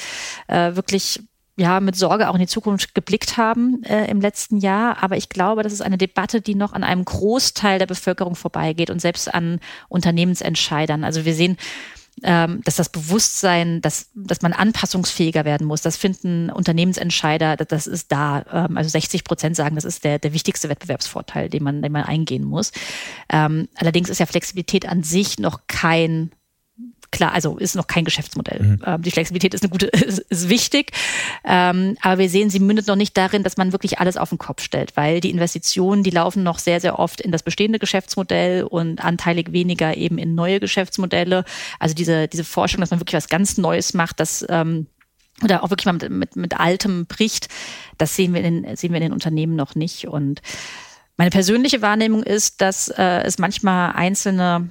[0.47, 1.21] äh, wirklich
[1.57, 5.03] ja mit Sorge auch in die Zukunft geblickt haben äh, im letzten Jahr.
[5.03, 8.89] Aber ich glaube, das ist eine Debatte, die noch an einem Großteil der Bevölkerung vorbeigeht
[8.89, 11.03] und selbst an Unternehmensentscheidern.
[11.03, 11.57] Also wir sehen
[12.21, 18.11] ähm, dass das Bewusstsein, dass, dass man anpassungsfähiger werden muss, das finden Unternehmensentscheider, das ist
[18.11, 18.45] da.
[18.51, 22.03] Ähm, also 60 Prozent sagen, das ist der, der wichtigste Wettbewerbsvorteil, den man, den man
[22.03, 22.71] eingehen muss.
[23.29, 26.31] Ähm, allerdings ist ja Flexibilität an sich noch kein
[27.13, 28.59] klar, also ist noch kein Geschäftsmodell.
[28.61, 28.81] Mhm.
[28.85, 30.91] Ähm, die Flexibilität ist eine gute, ist, ist wichtig.
[31.45, 34.39] Ähm, aber wir sehen, sie mündet noch nicht darin, dass man wirklich alles auf den
[34.39, 38.63] Kopf stellt, weil die Investitionen, die laufen noch sehr, sehr oft in das bestehende Geschäftsmodell
[38.63, 41.45] und anteilig weniger eben in neue Geschäftsmodelle.
[41.79, 44.87] Also diese, diese Forschung, dass man wirklich was ganz Neues macht, das ähm,
[45.43, 47.47] oder auch wirklich mal mit, mit, mit Altem bricht,
[47.97, 50.07] das sehen wir, in, sehen wir in den Unternehmen noch nicht.
[50.07, 50.41] Und
[51.17, 54.69] meine persönliche Wahrnehmung ist, dass äh, es manchmal einzelne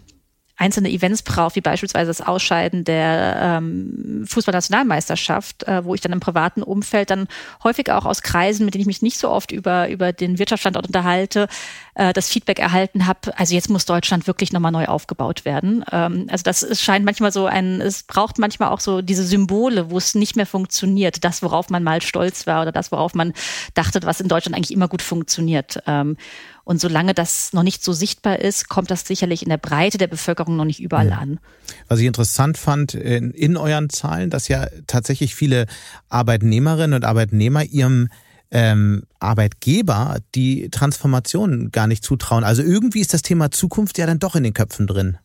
[0.57, 6.21] einzelne Events braucht, wie beispielsweise das Ausscheiden der ähm, Fußballnationalmeisterschaft, äh, wo ich dann im
[6.21, 7.27] privaten Umfeld dann
[7.65, 10.87] häufig auch aus Kreisen, mit denen ich mich nicht so oft über, über den Wirtschaftsstandort
[10.87, 11.49] unterhalte,
[11.95, 15.85] äh, das Feedback erhalten habe, also jetzt muss Deutschland wirklich nochmal neu aufgebaut werden.
[15.91, 19.91] Ähm, also das ist, scheint manchmal so ein, es braucht manchmal auch so diese Symbole,
[19.91, 23.33] wo es nicht mehr funktioniert, das, worauf man mal stolz war oder das, worauf man
[23.75, 25.83] dachte, was in Deutschland eigentlich immer gut funktioniert.
[25.87, 26.17] Ähm,
[26.65, 30.07] und solange das noch nicht so sichtbar ist, kommt das sicherlich in der Breite der
[30.07, 31.13] Bevölkerung noch nicht überall mhm.
[31.13, 31.41] an.
[31.89, 35.67] Was ich interessant fand in, in euren Zahlen, dass ja tatsächlich viele
[36.09, 38.09] Arbeitnehmerinnen und Arbeitnehmer ihrem
[38.53, 42.45] ähm, Arbeitgeber die Transformation gar nicht zutrauen.
[42.45, 45.17] Also irgendwie ist das Thema Zukunft ja dann doch in den Köpfen drin.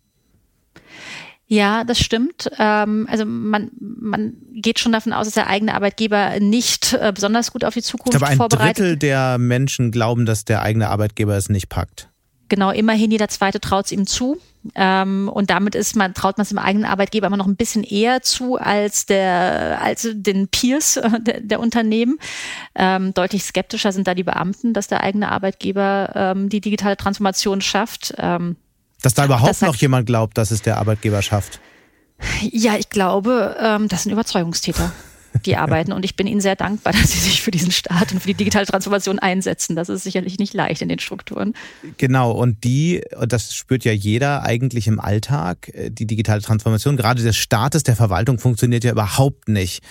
[1.48, 2.50] Ja, das stimmt.
[2.60, 7.54] Ähm, also man, man geht schon davon aus, dass der eigene Arbeitgeber nicht äh, besonders
[7.54, 8.78] gut auf die Zukunft ich glaube, ein vorbereitet.
[8.78, 12.10] Drittel der Menschen glauben, dass der eigene Arbeitgeber es nicht packt.
[12.50, 14.38] Genau, immerhin jeder Zweite traut es ihm zu.
[14.76, 17.84] Ähm, und damit ist man, traut man es dem eigenen Arbeitgeber immer noch ein bisschen
[17.84, 22.20] eher zu als der, als den Peers äh, der, der, Unternehmen.
[22.76, 28.14] Ähm, deutlich skeptischer sind da die Beamten, dass der eigene Arbeitgeber die digitale Transformation schafft.
[29.02, 31.60] Dass da überhaupt das noch jemand glaubt, dass es der Arbeitgeber schafft.
[32.42, 34.92] Ja, ich glaube, ähm, das sind Überzeugungstäter,
[35.46, 35.92] die arbeiten.
[35.92, 38.34] Und ich bin ihnen sehr dankbar, dass sie sich für diesen Staat und für die
[38.34, 39.76] digitale Transformation einsetzen.
[39.76, 41.54] Das ist sicherlich nicht leicht in den Strukturen.
[41.98, 47.22] Genau, und die, das spürt ja jeder eigentlich im Alltag, äh, die digitale Transformation, gerade
[47.22, 49.84] des Staates, der Verwaltung funktioniert ja überhaupt nicht.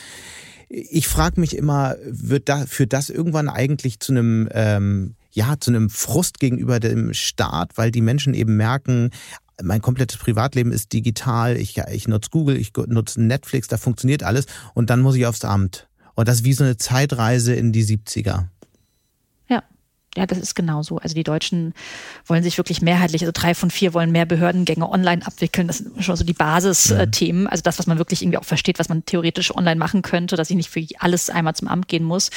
[0.69, 5.70] Ich frage mich immer, wird da, führt das irgendwann eigentlich zu einem ähm, ja, zu
[5.70, 9.11] einem Frust gegenüber dem Staat, weil die Menschen eben merken,
[9.62, 14.46] mein komplettes Privatleben ist digital, ich, ich nutze Google, ich nutze Netflix, da funktioniert alles
[14.72, 15.88] und dann muss ich aufs Amt.
[16.14, 18.46] Und das ist wie so eine Zeitreise in die 70er.
[20.16, 20.98] Ja, das ist genau so.
[20.98, 21.74] Also die Deutschen
[22.24, 25.66] wollen sich wirklich mehrheitlich, also drei von vier wollen mehr Behördengänge online abwickeln.
[25.66, 27.44] Das sind schon so die Basisthemen.
[27.44, 27.50] Ja.
[27.50, 30.50] Also das, was man wirklich irgendwie auch versteht, was man theoretisch online machen könnte, dass
[30.50, 32.31] ich nicht für alles einmal zum Amt gehen muss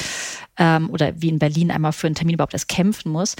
[0.58, 3.34] ähm, oder wie in Berlin einmal für einen Termin überhaupt erst kämpfen muss.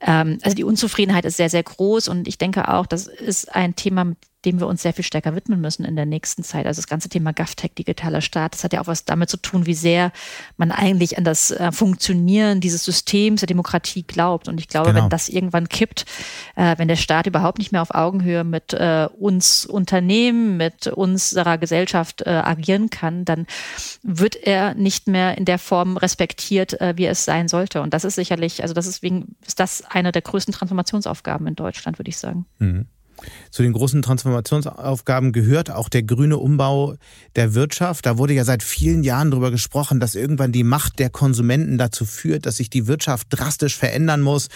[0.00, 3.76] Ähm, also die Unzufriedenheit ist sehr, sehr groß und ich denke auch, das ist ein
[3.76, 6.66] Thema, mit dem wir uns sehr viel stärker widmen müssen in der nächsten Zeit.
[6.66, 9.66] Also das ganze Thema GovTech, digitaler Staat, das hat ja auch was damit zu tun,
[9.66, 10.12] wie sehr
[10.56, 14.48] man eigentlich an das äh, Funktionieren dieses Systems der Demokratie glaubt.
[14.48, 15.02] Und ich glaube, genau.
[15.02, 16.06] wenn das irgendwann kippt,
[16.56, 21.58] äh, wenn der Staat überhaupt nicht mehr auf Augenhöhe mit äh, uns Unternehmen, mit unserer
[21.58, 23.46] Gesellschaft agieren kann, dann
[24.02, 27.82] wird er nicht mehr in der Form respektiert, wie es sein sollte.
[27.82, 31.54] Und das ist sicherlich, also das ist wegen, ist das eine der größten Transformationsaufgaben in
[31.54, 32.46] Deutschland, würde ich sagen.
[32.58, 32.86] Mhm.
[33.50, 36.96] Zu den großen Transformationsaufgaben gehört auch der grüne Umbau
[37.36, 38.06] der Wirtschaft.
[38.06, 42.04] Da wurde ja seit vielen Jahren darüber gesprochen, dass irgendwann die Macht der Konsumenten dazu
[42.04, 44.48] führt, dass sich die Wirtschaft drastisch verändern muss.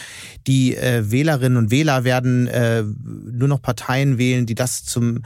[0.46, 5.22] Die äh, Wählerinnen und Wähler werden äh, nur noch Parteien wählen, die das zum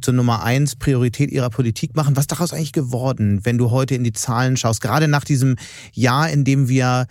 [0.00, 2.14] zur Nummer eins Priorität ihrer Politik machen.
[2.14, 4.82] Was daraus eigentlich geworden, wenn du heute in die Zahlen schaust?
[4.82, 5.56] Gerade nach diesem
[5.94, 7.06] Jahr, in dem wir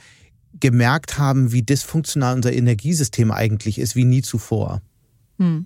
[0.60, 4.82] gemerkt haben, wie dysfunktional unser Energiesystem eigentlich ist, wie nie zuvor.
[5.44, 5.66] Hm.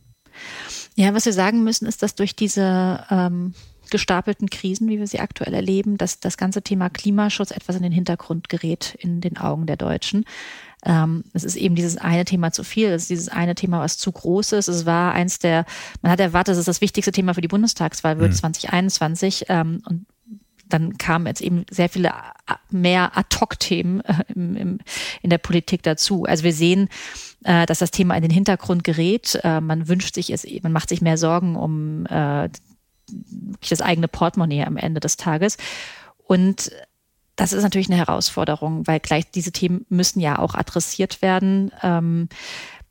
[0.96, 3.54] Ja, was wir sagen müssen, ist, dass durch diese ähm,
[3.90, 7.92] gestapelten Krisen, wie wir sie aktuell erleben, dass das ganze Thema Klimaschutz etwas in den
[7.92, 10.26] Hintergrund gerät in den Augen der Deutschen.
[10.84, 13.98] Ähm, es ist eben dieses eine Thema zu viel, es ist dieses eine Thema, was
[13.98, 14.68] zu groß ist.
[14.68, 15.66] Es war eins der,
[16.02, 18.36] man hat erwartet, es ist das wichtigste Thema für die Bundestagswahl wird mhm.
[18.36, 20.06] 2021 ähm, und
[20.70, 22.12] dann kamen jetzt eben sehr viele
[22.70, 26.26] mehr Ad-Hoc-Themen äh, in der Politik dazu.
[26.26, 26.90] Also wir sehen,
[27.48, 29.40] äh, dass das Thema in den Hintergrund gerät.
[29.44, 32.50] Äh, man wünscht sich es, man macht sich mehr Sorgen um äh,
[33.70, 35.56] das eigene Portemonnaie am Ende des Tages.
[36.18, 36.72] Und
[37.38, 41.72] das ist natürlich eine Herausforderung, weil gleich diese Themen müssen ja auch adressiert werden.
[41.84, 42.28] Ähm,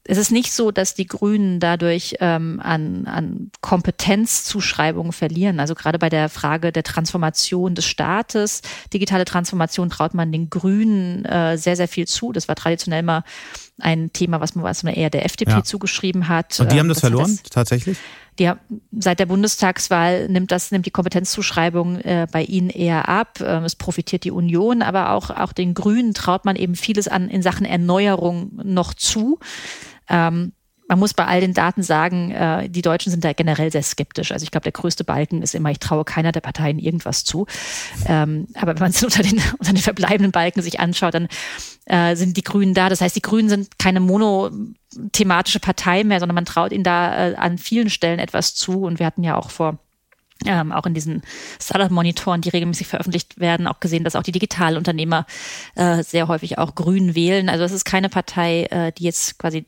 [0.04, 5.60] es ist nicht so, dass die Grünen dadurch ähm, an, an Kompetenzzuschreibungen verlieren.
[5.60, 8.62] Also gerade bei der Frage der Transformation des Staates,
[8.94, 12.32] digitale Transformation traut man den Grünen äh, sehr, sehr viel zu.
[12.32, 13.24] Das war traditionell mal
[13.78, 15.64] ein Thema, was man, was man eher der FDP ja.
[15.64, 16.58] zugeschrieben hat.
[16.60, 17.98] Und die haben das, das verloren, das, tatsächlich?
[18.38, 18.50] Die,
[18.92, 23.38] seit der Bundestagswahl nimmt das, nimmt die Kompetenzzuschreibung äh, bei ihnen eher ab.
[23.40, 27.28] Ähm, es profitiert die Union, aber auch, auch den Grünen traut man eben vieles an
[27.28, 29.38] in Sachen Erneuerung noch zu.
[30.08, 30.52] Ähm,
[30.88, 34.32] man muss bei all den Daten sagen, äh, die Deutschen sind da generell sehr skeptisch.
[34.32, 37.46] Also ich glaube, der größte Balken ist immer, ich traue keiner der Parteien irgendwas zu.
[38.06, 41.28] Ähm, aber wenn man es unter den, unter den verbleibenden Balken sich anschaut, dann
[41.86, 42.88] äh, sind die Grünen da.
[42.88, 47.34] Das heißt, die Grünen sind keine monothematische Partei mehr, sondern man traut ihnen da äh,
[47.34, 48.82] an vielen Stellen etwas zu.
[48.82, 49.78] Und wir hatten ja auch vor
[50.44, 51.22] ähm, auch in diesen
[51.60, 55.26] Startup-Monitoren, die regelmäßig veröffentlicht werden, auch gesehen, dass auch die Digitalunternehmer
[55.76, 57.48] äh, sehr häufig auch grün wählen.
[57.48, 59.64] Also es ist keine Partei, äh, die jetzt quasi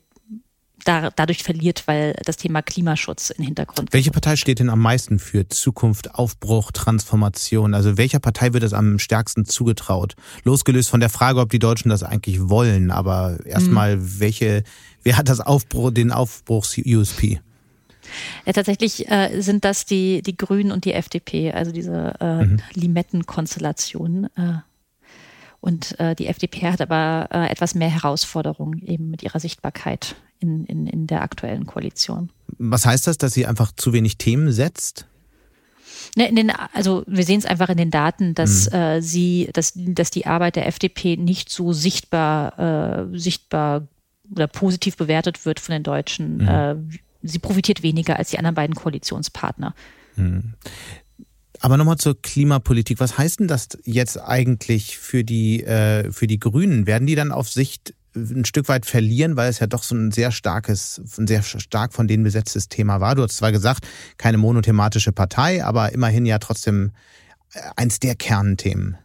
[0.84, 3.92] da, dadurch verliert, weil das Thema Klimaschutz in Hintergrund.
[3.92, 7.74] Welche Partei steht denn am meisten für Zukunft, Aufbruch, Transformation?
[7.74, 10.14] Also welcher Partei wird es am stärksten zugetraut?
[10.44, 14.20] Losgelöst von der Frage, ob die Deutschen das eigentlich wollen, aber erstmal, mhm.
[14.20, 14.62] welche,
[15.02, 17.40] wer hat das Aufbruch, den Aufbruchs-USP?
[18.46, 22.60] Ja, tatsächlich äh, sind das die, die Grünen und die FDP, also diese äh, mhm.
[22.74, 24.28] Limettenkonstellation.
[24.36, 24.58] Äh,
[25.60, 30.64] und äh, die FDP hat aber äh, etwas mehr Herausforderungen eben mit ihrer Sichtbarkeit in,
[30.64, 32.30] in, in der aktuellen Koalition.
[32.58, 35.06] Was heißt das, dass sie einfach zu wenig Themen setzt?
[36.16, 38.76] Ne, den, also wir sehen es einfach in den Daten, dass mhm.
[38.76, 43.86] äh, sie, dass, dass die Arbeit der FDP nicht so sichtbar, äh, sichtbar
[44.30, 46.38] oder positiv bewertet wird von den Deutschen.
[46.38, 46.48] Mhm.
[46.48, 46.76] Äh,
[47.22, 49.74] sie profitiert weniger als die anderen beiden Koalitionspartner.
[50.16, 50.54] Mhm.
[51.60, 53.00] Aber nochmal zur Klimapolitik.
[53.00, 56.86] Was heißt denn das jetzt eigentlich für die, äh, für die Grünen?
[56.86, 60.10] Werden die dann auf Sicht ein Stück weit verlieren, weil es ja doch so ein
[60.10, 63.14] sehr starkes, ein sehr stark von denen besetztes Thema war?
[63.14, 63.86] Du hast zwar gesagt,
[64.16, 66.92] keine monothematische Partei, aber immerhin ja trotzdem
[67.54, 68.96] äh, eins der Kernthemen.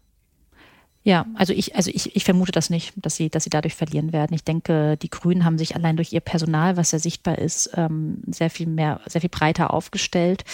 [1.06, 4.14] Ja, also ich, also ich, ich vermute das nicht, dass sie, dass sie dadurch verlieren
[4.14, 4.34] werden.
[4.34, 8.22] Ich denke, die Grünen haben sich allein durch ihr Personal, was ja sichtbar ist, ähm,
[8.28, 10.46] sehr viel mehr, sehr viel breiter aufgestellt.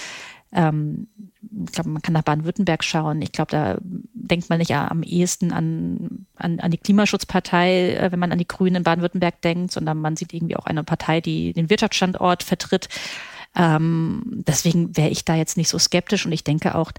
[0.51, 1.07] Ähm,
[1.65, 3.21] ich glaube, man kann nach Baden-Württemberg schauen.
[3.21, 8.19] Ich glaube, da denkt man nicht am ehesten an, an, an die Klimaschutzpartei, äh, wenn
[8.19, 11.53] man an die Grünen in Baden-Württemberg denkt, sondern man sieht irgendwie auch eine Partei, die
[11.53, 12.89] den Wirtschaftsstandort vertritt.
[13.55, 16.91] Ähm, deswegen wäre ich da jetzt nicht so skeptisch und ich denke auch,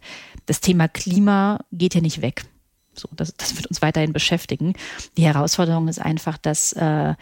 [0.46, 2.44] das Thema Klima geht ja nicht weg.
[2.92, 4.74] So, das, das wird uns weiterhin beschäftigen.
[5.16, 7.14] Die Herausforderung ist einfach, dass äh,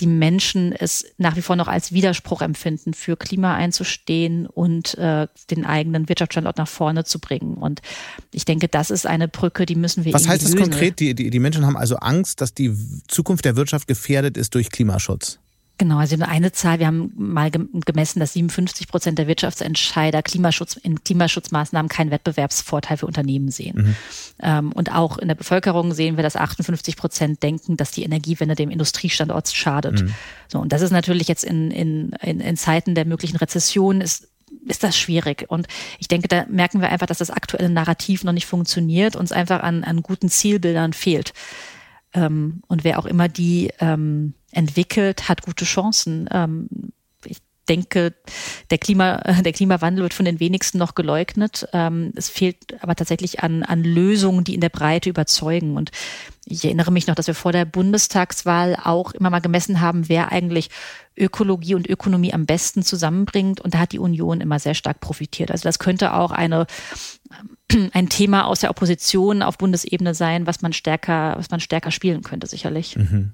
[0.00, 5.26] die Menschen es nach wie vor noch als Widerspruch empfinden, für Klima einzustehen und äh,
[5.50, 7.54] den eigenen Wirtschaftsstandort nach vorne zu bringen.
[7.54, 7.80] Und
[8.32, 10.12] ich denke, das ist eine Brücke, die müssen wir.
[10.12, 11.00] Was heißt das konkret?
[11.00, 12.72] Die, die, die Menschen haben also Angst, dass die
[13.08, 15.38] Zukunft der Wirtschaft gefährdet ist durch Klimaschutz.
[15.78, 21.04] Genau, also eine Zahl, wir haben mal gemessen, dass 57 Prozent der Wirtschaftsentscheider Klimaschutz, in
[21.04, 23.76] Klimaschutzmaßnahmen keinen Wettbewerbsvorteil für Unternehmen sehen.
[23.76, 23.96] Mhm.
[24.42, 28.56] Ähm, und auch in der Bevölkerung sehen wir, dass 58 Prozent denken, dass die Energiewende
[28.56, 30.02] dem Industriestandort schadet.
[30.02, 30.14] Mhm.
[30.48, 34.28] So, und das ist natürlich jetzt in, in, in, in Zeiten der möglichen Rezession ist
[34.66, 35.44] ist das schwierig.
[35.48, 35.66] Und
[35.98, 39.62] ich denke, da merken wir einfach, dass das aktuelle Narrativ noch nicht funktioniert, uns einfach
[39.62, 41.32] an, an guten Zielbildern fehlt.
[42.14, 46.28] Ähm, und wer auch immer die ähm, entwickelt, hat gute Chancen.
[46.32, 46.68] Ähm,
[47.24, 47.38] ich
[47.68, 48.14] denke,
[48.70, 51.68] der, Klima, der Klimawandel wird von den wenigsten noch geleugnet.
[51.72, 55.76] Ähm, es fehlt aber tatsächlich an, an Lösungen, die in der Breite überzeugen.
[55.76, 55.90] Und
[56.46, 60.32] ich erinnere mich noch, dass wir vor der Bundestagswahl auch immer mal gemessen haben, wer
[60.32, 60.70] eigentlich
[61.16, 63.60] Ökologie und Ökonomie am besten zusammenbringt.
[63.60, 65.50] Und da hat die Union immer sehr stark profitiert.
[65.50, 66.66] Also das könnte auch eine
[67.92, 72.22] ein Thema aus der Opposition auf Bundesebene sein, was man stärker, was man stärker spielen
[72.22, 72.96] könnte, sicherlich.
[72.96, 73.32] Mhm.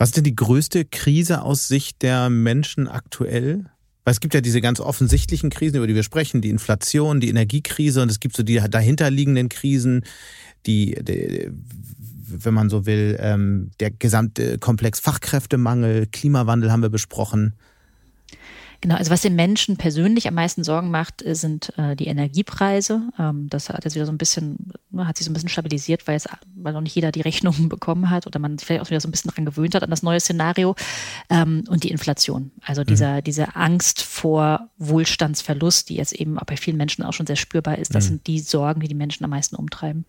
[0.00, 3.66] Was ist denn die größte Krise aus Sicht der Menschen aktuell?
[4.02, 7.28] Weil es gibt ja diese ganz offensichtlichen Krisen, über die wir sprechen, die Inflation, die
[7.28, 10.06] Energiekrise und es gibt so die dahinterliegenden Krisen,
[10.64, 11.50] die, die
[12.28, 17.52] wenn man so will, ähm, der gesamte Komplex Fachkräftemangel, Klimawandel haben wir besprochen.
[18.82, 23.02] Genau, also was den Menschen persönlich am meisten Sorgen macht, äh, sind äh, die Energiepreise.
[23.18, 26.06] Ähm, das hat jetzt wieder so ein bisschen, ne, hat sich so ein bisschen stabilisiert,
[26.08, 28.90] weil, es, weil noch nicht jeder die Rechnungen bekommen hat oder man sich vielleicht auch
[28.90, 30.74] wieder so ein bisschen daran gewöhnt hat an das neue Szenario.
[31.28, 32.52] Ähm, und die Inflation.
[32.62, 33.24] Also dieser, mhm.
[33.24, 37.76] diese Angst vor Wohlstandsverlust, die jetzt eben auch bei vielen Menschen auch schon sehr spürbar
[37.78, 38.08] ist, das mhm.
[38.08, 40.06] sind die Sorgen, die die Menschen am meisten umtreiben.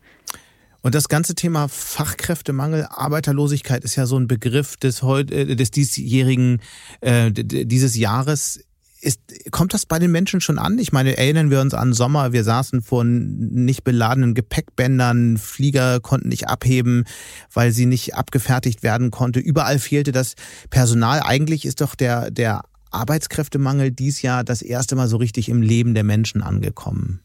[0.82, 6.62] Und das ganze Thema Fachkräftemangel, Arbeiterlosigkeit ist ja so ein Begriff des äh, des diesjährigen,
[7.02, 8.62] äh, dieses Jahres.
[9.04, 9.20] Ist,
[9.50, 10.78] kommt das bei den Menschen schon an?
[10.78, 16.30] Ich meine, erinnern wir uns an Sommer, wir saßen vor nicht beladenen Gepäckbändern, Flieger konnten
[16.30, 17.06] nicht abheben,
[17.52, 19.40] weil sie nicht abgefertigt werden konnte.
[19.40, 20.36] Überall fehlte das
[20.70, 21.22] Personal.
[21.24, 22.62] Eigentlich ist doch der, der
[22.92, 27.22] Arbeitskräftemangel dies Jahr das erste Mal so richtig im Leben der Menschen angekommen.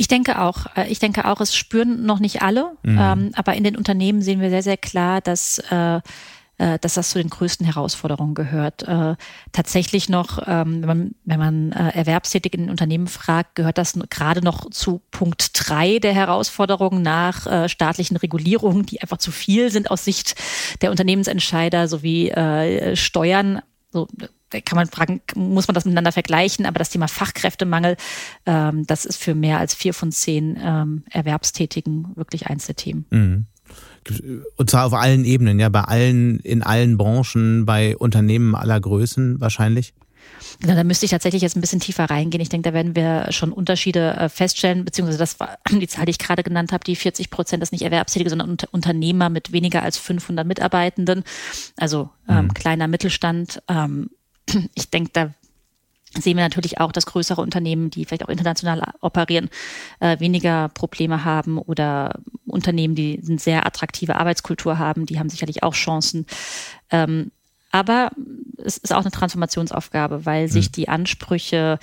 [0.00, 0.64] Ich denke auch.
[0.76, 2.98] Äh, ich denke auch, es spüren noch nicht alle, mhm.
[2.98, 6.00] ähm, aber in den Unternehmen sehen wir sehr, sehr klar, dass äh,
[6.56, 8.82] äh, dass das zu den größten Herausforderungen gehört.
[8.84, 9.16] Äh,
[9.52, 14.42] tatsächlich noch, ähm, wenn man, wenn man äh, erwerbstätig in Unternehmen fragt, gehört das gerade
[14.42, 19.90] noch zu Punkt drei der Herausforderungen nach äh, staatlichen Regulierungen, die einfach zu viel sind
[19.90, 20.34] aus Sicht
[20.80, 23.60] der Unternehmensentscheider sowie äh, Steuern.
[23.90, 24.08] So,
[24.50, 26.66] da kann man fragen, muss man das miteinander vergleichen?
[26.66, 27.96] Aber das Thema Fachkräftemangel,
[28.46, 33.06] ähm, das ist für mehr als vier von zehn ähm, Erwerbstätigen wirklich eins der Themen.
[33.10, 33.46] Mhm.
[34.56, 39.40] Und zwar auf allen Ebenen, ja, bei allen, in allen Branchen, bei Unternehmen aller Größen
[39.40, 39.94] wahrscheinlich.
[40.60, 42.40] Genau, da müsste ich tatsächlich jetzt ein bisschen tiefer reingehen.
[42.40, 46.10] Ich denke, da werden wir schon Unterschiede äh, feststellen, beziehungsweise das war die Zahl, die
[46.10, 49.98] ich gerade genannt habe, die 40 Prozent ist nicht Erwerbstätige, sondern Unternehmer mit weniger als
[49.98, 51.24] 500 Mitarbeitenden,
[51.76, 52.54] also ähm, mhm.
[52.54, 53.62] kleiner Mittelstand.
[53.68, 54.10] Ähm,
[54.74, 55.30] ich denke, da
[56.18, 59.48] sehen wir natürlich auch, dass größere Unternehmen, die vielleicht auch international operieren,
[60.00, 65.62] äh, weniger Probleme haben oder Unternehmen, die eine sehr attraktive Arbeitskultur haben, die haben sicherlich
[65.62, 66.26] auch Chancen.
[66.90, 67.30] Ähm,
[67.70, 68.10] aber
[68.56, 70.72] es ist auch eine Transformationsaufgabe, weil sich hm.
[70.72, 71.78] die Ansprüche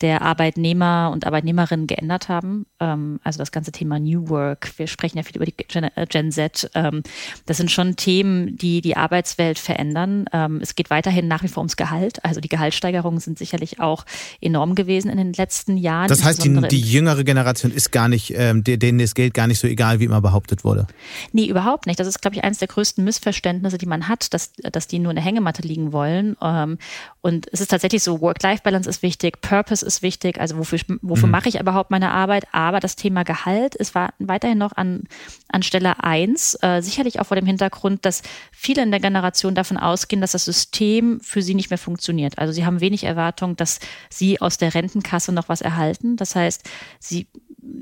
[0.00, 2.66] der Arbeitnehmer und Arbeitnehmerinnen geändert haben.
[2.78, 4.72] Ähm, also das ganze Thema New Work.
[4.78, 6.70] Wir sprechen ja viel über die Gen, äh, Gen Z.
[6.74, 7.02] Ähm,
[7.46, 10.26] das sind schon Themen, die die Arbeitswelt verändern.
[10.32, 12.24] Ähm, es geht weiterhin nach wie vor ums Gehalt.
[12.24, 14.04] Also die Gehaltssteigerungen sind sicherlich auch
[14.40, 16.08] enorm gewesen in den letzten Jahren.
[16.08, 19.58] Das heißt, die, die jüngere Generation ist gar nicht, ähm, denen ist Geld gar nicht
[19.58, 20.86] so egal, wie immer behauptet wurde.
[21.32, 21.98] Nee, überhaupt nicht.
[21.98, 25.10] Das ist, glaube ich, eines der größten Missverständnisse, die man hat, dass, dass die nur
[25.10, 26.36] in der Hängematte liegen wollen.
[26.40, 26.78] Ähm,
[27.20, 31.32] und es ist tatsächlich so, Work-Life-Balance ist wichtig, Purpose ist wichtig, also wofür, wofür mhm.
[31.32, 35.04] mache ich überhaupt meine Arbeit, aber das Thema Gehalt ist weiterhin noch an,
[35.48, 38.22] an Stelle eins, äh, sicherlich auch vor dem Hintergrund, dass
[38.52, 42.38] viele in der Generation davon ausgehen, dass das System für sie nicht mehr funktioniert.
[42.38, 43.80] Also sie haben wenig Erwartung, dass
[44.10, 46.16] sie aus der Rentenkasse noch was erhalten.
[46.16, 46.68] Das heißt,
[47.00, 47.26] sie,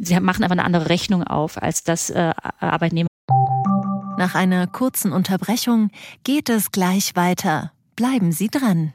[0.00, 3.08] sie machen einfach eine andere Rechnung auf, als das äh, Arbeitnehmer.
[4.18, 5.90] Nach einer kurzen Unterbrechung
[6.24, 7.72] geht es gleich weiter.
[7.96, 8.94] Bleiben Sie dran.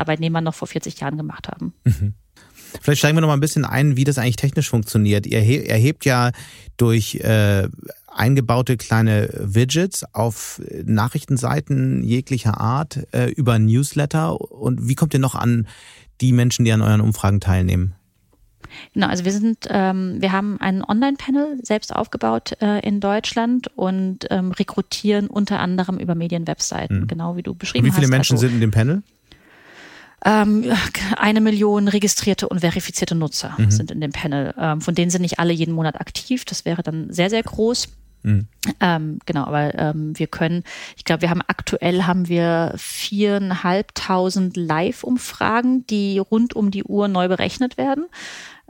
[0.00, 1.74] Arbeitnehmer noch vor 40 Jahren gemacht haben.
[1.84, 2.14] Mhm.
[2.80, 5.26] Vielleicht steigen wir noch mal ein bisschen ein, wie das eigentlich technisch funktioniert.
[5.26, 5.38] Ihr
[5.68, 6.30] erhebt ja
[6.76, 7.68] durch äh,
[8.06, 14.40] eingebaute kleine Widgets auf Nachrichtenseiten jeglicher Art äh, über Newsletter.
[14.40, 15.66] Und wie kommt ihr noch an
[16.20, 17.94] die Menschen, die an euren Umfragen teilnehmen?
[18.94, 24.26] Genau, also wir sind, ähm, wir haben ein Online-Panel selbst aufgebaut äh, in Deutschland und
[24.30, 27.06] ähm, rekrutieren unter anderem über Medienwebseiten, mhm.
[27.06, 27.92] genau wie du beschrieben hast.
[27.92, 28.10] Wie viele hast.
[28.10, 29.02] Menschen also, sind in dem Panel?
[30.24, 30.64] Ähm,
[31.16, 33.70] eine Million registrierte und verifizierte Nutzer mhm.
[33.70, 34.54] sind in dem Panel.
[34.58, 36.44] Ähm, von denen sind nicht alle jeden Monat aktiv.
[36.44, 37.88] Das wäre dann sehr, sehr groß.
[38.22, 38.46] Mhm.
[38.80, 40.64] Ähm, genau, aber ähm, wir können,
[40.96, 47.28] ich glaube, wir haben aktuell haben wir viereinhalbtausend Live-Umfragen, die rund um die Uhr neu
[47.28, 48.06] berechnet werden.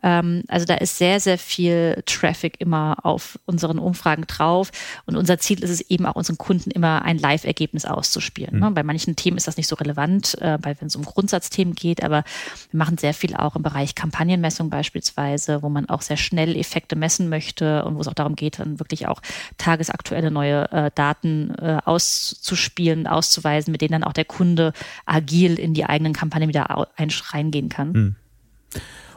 [0.03, 4.70] Ähm, also da ist sehr, sehr viel Traffic immer auf unseren Umfragen drauf.
[5.07, 8.57] Und unser Ziel ist es eben auch unseren Kunden immer ein Live-Ergebnis auszuspielen.
[8.57, 8.61] Mhm.
[8.61, 8.70] Ne?
[8.72, 12.03] Bei manchen Themen ist das nicht so relevant, äh, weil wenn es um Grundsatzthemen geht,
[12.03, 12.24] aber
[12.70, 16.96] wir machen sehr viel auch im Bereich Kampagnenmessung beispielsweise, wo man auch sehr schnell Effekte
[16.96, 19.20] messen möchte und wo es auch darum geht, dann wirklich auch
[19.59, 24.72] tagesaktuelle neue äh, Daten äh, auszuspielen, auszuweisen, mit denen dann auch der Kunde
[25.07, 26.86] agil in die eigenen Kampagnen wieder
[27.32, 27.92] reingehen kann.
[27.92, 28.16] Mhm.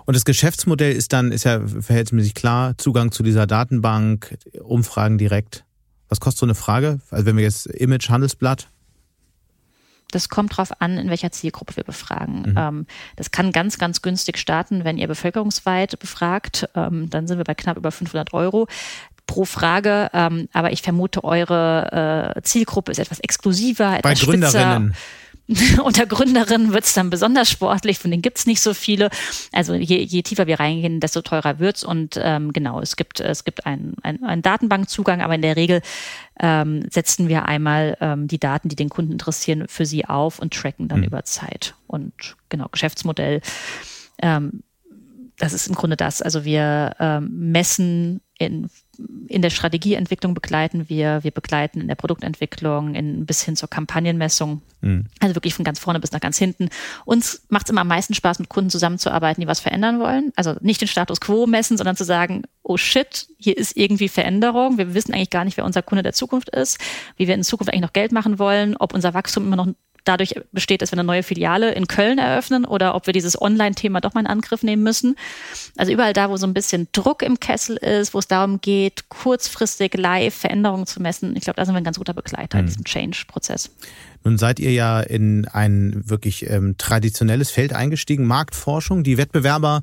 [0.06, 5.66] Und das Geschäftsmodell ist dann, ist ja verhältnismäßig klar, Zugang zu dieser Datenbank, Umfragen direkt.
[6.10, 6.99] Was kostet so eine Frage?
[7.10, 8.68] Also wenn wir jetzt Image, Handelsblatt,
[10.14, 12.51] das kommt darauf an, in welcher Zielgruppe wir befragen.
[12.51, 12.56] Mhm.
[12.58, 12.86] Ähm,
[13.16, 16.70] das kann ganz, ganz günstig starten, wenn ihr bevölkerungsweit befragt.
[16.76, 18.68] Ähm, dann sind wir bei knapp über 500 Euro
[19.26, 20.10] pro Frage.
[20.14, 24.93] Ähm, aber ich vermute, eure äh, Zielgruppe ist etwas exklusiver, etwas Bei Gründerinnen.
[24.93, 25.23] Spitzer.
[25.84, 29.10] unter Gründerinnen wird es dann besonders sportlich, von denen gibt es nicht so viele.
[29.52, 31.84] Also je, je tiefer wir reingehen, desto teurer wird's.
[31.84, 35.82] Und ähm, genau, es gibt, es gibt einen, einen, einen Datenbankzugang, aber in der Regel
[36.39, 40.54] ähm, setzen wir einmal ähm, die Daten, die den Kunden interessieren, für sie auf und
[40.54, 41.06] tracken dann mhm.
[41.08, 41.76] über Zeit.
[41.88, 43.41] Und genau, Geschäftsmodell.
[44.22, 44.64] Ähm,
[45.38, 46.22] das ist im Grunde das.
[46.22, 48.70] Also wir ähm, messen in
[49.28, 54.62] in der Strategieentwicklung begleiten wir, wir begleiten in der Produktentwicklung in, bis hin zur Kampagnenmessung.
[54.82, 55.06] Mhm.
[55.20, 56.70] Also wirklich von ganz vorne bis nach ganz hinten.
[57.06, 60.32] Uns macht es immer am meisten Spaß, mit Kunden zusammenzuarbeiten, die was verändern wollen.
[60.36, 64.78] Also nicht den Status quo messen, sondern zu sagen, oh shit, hier ist irgendwie Veränderung.
[64.78, 66.78] Wir wissen eigentlich gar nicht, wer unser Kunde der Zukunft ist,
[67.18, 69.68] wie wir in Zukunft eigentlich noch Geld machen wollen, ob unser Wachstum immer noch
[70.04, 74.01] dadurch besteht, dass wir eine neue Filiale in Köln eröffnen oder ob wir dieses Online-Thema
[74.01, 75.16] doch mal in Angriff nehmen müssen.
[75.78, 79.10] Also überall da, wo so ein bisschen Druck im Kessel ist, wo es darum geht,
[79.10, 82.62] kurzfristig live Veränderungen zu messen, ich glaube, da sind wir ein ganz guter Begleiter mhm.
[82.62, 83.70] in diesem Change-Prozess.
[84.24, 89.04] Nun seid ihr ja in ein wirklich ähm, traditionelles Feld eingestiegen, Marktforschung.
[89.04, 89.82] Die Wettbewerber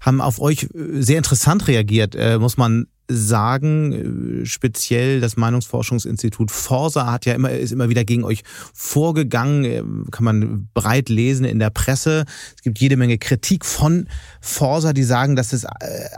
[0.00, 0.68] haben auf euch äh,
[1.00, 7.50] sehr interessant reagiert, äh, muss man sagen, äh, speziell das Meinungsforschungsinstitut Forsa hat ja immer,
[7.50, 8.42] ist immer wieder gegen euch
[8.72, 12.24] vorgegangen, äh, kann man breit lesen in der Presse.
[12.56, 14.08] Es gibt jede Menge Kritik von
[14.40, 15.68] Forsa, die sagen, dass es äh,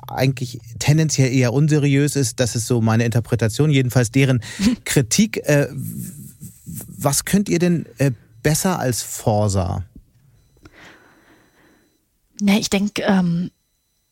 [0.09, 2.41] eigentlich tendenziell eher unseriös ist.
[2.41, 4.41] Das ist so meine Interpretation, jedenfalls deren
[4.85, 5.43] Kritik.
[6.65, 7.87] Was könnt ihr denn
[8.43, 9.85] besser als Forsa?
[12.41, 13.51] Na, ich denke, ähm,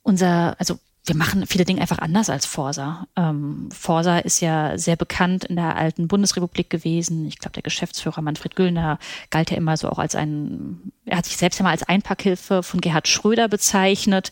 [0.03, 0.79] unser, also
[1.11, 3.09] wir machen viele Dinge einfach anders als Forsa.
[3.17, 7.27] Ähm, Forsa ist ja sehr bekannt in der alten Bundesrepublik gewesen.
[7.27, 9.01] Ich glaube, der Geschäftsführer Manfred Güllner
[9.31, 12.63] galt ja immer so auch als ein, er hat sich selbst ja mal als Einpackhilfe
[12.63, 14.31] von Gerhard Schröder bezeichnet,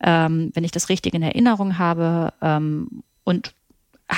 [0.00, 2.32] ähm, wenn ich das richtig in Erinnerung habe.
[2.40, 3.52] Ähm, und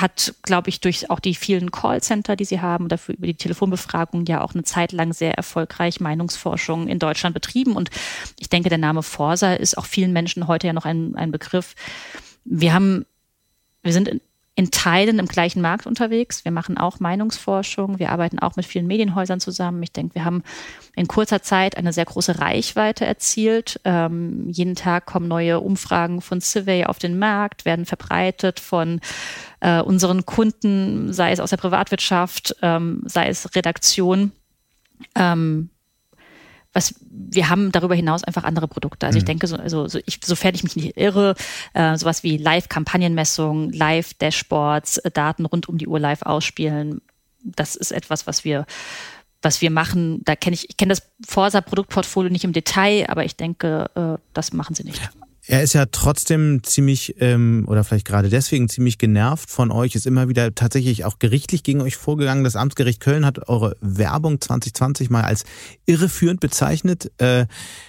[0.00, 4.26] hat, glaube ich, durch auch die vielen Callcenter, die sie haben, dafür über die Telefonbefragung
[4.26, 7.76] ja auch eine Zeit lang sehr erfolgreich Meinungsforschung in Deutschland betrieben.
[7.76, 7.90] Und
[8.38, 11.74] ich denke, der Name Forsa ist auch vielen Menschen heute ja noch ein, ein Begriff.
[12.44, 13.06] Wir haben,
[13.82, 14.20] wir sind in,
[14.56, 16.44] in Teilen im gleichen Markt unterwegs.
[16.44, 17.98] Wir machen auch Meinungsforschung.
[17.98, 19.82] Wir arbeiten auch mit vielen Medienhäusern zusammen.
[19.82, 20.44] Ich denke, wir haben
[20.94, 23.80] in kurzer Zeit eine sehr große Reichweite erzielt.
[23.84, 29.00] Ähm, jeden Tag kommen neue Umfragen von Survey auf den Markt, werden verbreitet von
[29.58, 34.30] äh, unseren Kunden, sei es aus der Privatwirtschaft, ähm, sei es Redaktion.
[35.16, 35.70] Ähm,
[36.74, 39.06] was wir haben darüber hinaus einfach andere Produkte.
[39.06, 39.20] Also mhm.
[39.20, 41.34] ich denke, so, also, so ich, sofern ich mich nicht irre,
[41.72, 47.00] äh, sowas wie Live-Kampagnenmessung, Live-Dashboards, äh, Daten rund um die Uhr live ausspielen,
[47.42, 48.66] das ist etwas, was wir
[49.42, 53.36] was wir machen, da kenne ich, ich kenne das Forsa-Produktportfolio nicht im Detail, aber ich
[53.36, 55.02] denke, äh, das machen sie nicht.
[55.46, 60.06] Er ist ja trotzdem ziemlich, ähm, oder vielleicht gerade deswegen ziemlich genervt von euch, ist
[60.06, 62.44] immer wieder tatsächlich auch gerichtlich gegen euch vorgegangen.
[62.44, 65.44] Das Amtsgericht Köln hat eure Werbung 2020 mal als
[65.84, 67.12] irreführend bezeichnet.
[67.18, 67.44] Äh,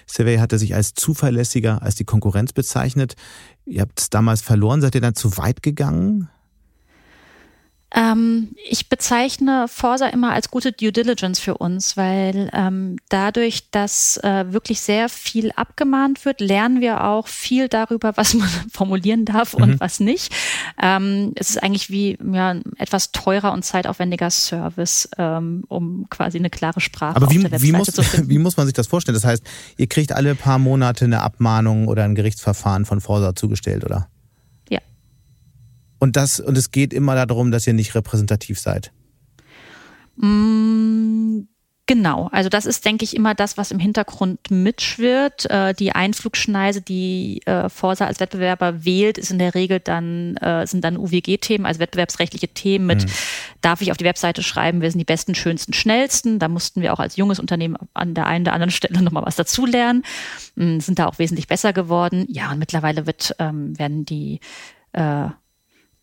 [0.06, 3.16] Survey hatte sich als zuverlässiger als die Konkurrenz bezeichnet.
[3.66, 6.30] Ihr habt es damals verloren, seid ihr dann zu weit gegangen?
[7.96, 14.18] Ähm, ich bezeichne Forsa immer als gute Due Diligence für uns, weil ähm, dadurch, dass
[14.18, 19.54] äh, wirklich sehr viel abgemahnt wird, lernen wir auch viel darüber, was man formulieren darf
[19.54, 19.80] und mhm.
[19.80, 20.36] was nicht.
[20.82, 26.38] Ähm, es ist eigentlich wie ja, ein etwas teurer und zeitaufwendiger Service, ähm, um quasi
[26.38, 28.30] eine klare Sprache Aber wie, auf der Webseite wie muss, zu finden.
[28.36, 29.16] Wie muss man sich das vorstellen?
[29.16, 29.44] Das heißt,
[29.78, 34.10] ihr kriegt alle paar Monate eine Abmahnung oder ein Gerichtsverfahren von Forsa zugestellt, oder?
[36.00, 38.92] Und das, und es geht immer darum, dass ihr nicht repräsentativ seid.
[40.18, 41.42] Mm,
[41.88, 45.50] genau, also das ist, denke ich, immer das, was im Hintergrund mitschwirrt.
[45.50, 50.66] Äh, die Einflugschneise, die äh, Forsa als Wettbewerber wählt, ist in der Regel dann, äh,
[50.68, 53.12] sind dann UWG-Themen, also wettbewerbsrechtliche Themen mit, mhm.
[53.62, 56.40] darf ich auf die Webseite schreiben, wir sind die besten, schönsten, schnellsten.
[56.40, 59.36] Da mussten wir auch als junges Unternehmen an der einen oder anderen Stelle nochmal was
[59.36, 60.04] dazulernen,
[60.56, 62.26] mm, sind da auch wesentlich besser geworden.
[62.30, 64.40] Ja, und mittlerweile wird, ähm, werden die
[64.94, 65.28] äh,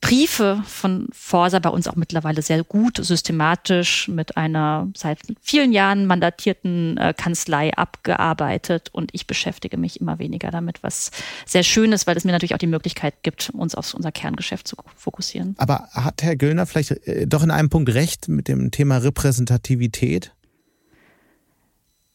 [0.03, 6.07] Briefe von Forsa bei uns auch mittlerweile sehr gut, systematisch mit einer seit vielen Jahren
[6.07, 11.13] mandatierten äh, Kanzlei abgearbeitet und ich beschäftige mich immer weniger damit, was
[11.47, 14.67] sehr schön ist, weil es mir natürlich auch die Möglichkeit gibt, uns auf unser Kerngeschäft
[14.67, 15.55] zu fokussieren.
[15.57, 20.33] Aber hat Herr Göllner vielleicht äh, doch in einem Punkt recht mit dem Thema Repräsentativität?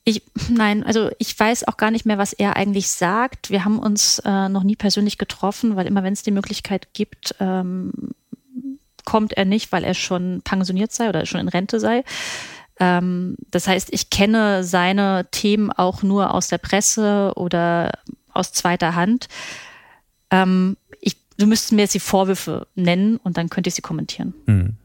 [0.08, 3.50] Ich, nein, also ich weiß auch gar nicht mehr, was er eigentlich sagt.
[3.50, 7.36] Wir haben uns äh, noch nie persönlich getroffen, weil immer wenn es die Möglichkeit gibt,
[7.42, 7.92] ähm,
[9.04, 12.06] kommt er nicht, weil er schon pensioniert sei oder schon in Rente sei.
[12.80, 17.92] Ähm, das heißt, ich kenne seine Themen auch nur aus der Presse oder
[18.32, 19.28] aus zweiter Hand.
[20.32, 24.34] Ähm, ich, du müsstest mir jetzt die Vorwürfe nennen und dann könnte ich sie kommentieren.
[24.46, 24.78] Mhm.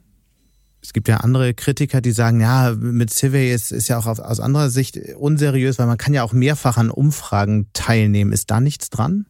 [0.82, 4.40] Es gibt ja andere Kritiker, die sagen, ja, mit Civey ist, ist ja auch aus
[4.40, 8.32] anderer Sicht unseriös, weil man kann ja auch mehrfach an Umfragen teilnehmen.
[8.32, 9.26] Ist da nichts dran?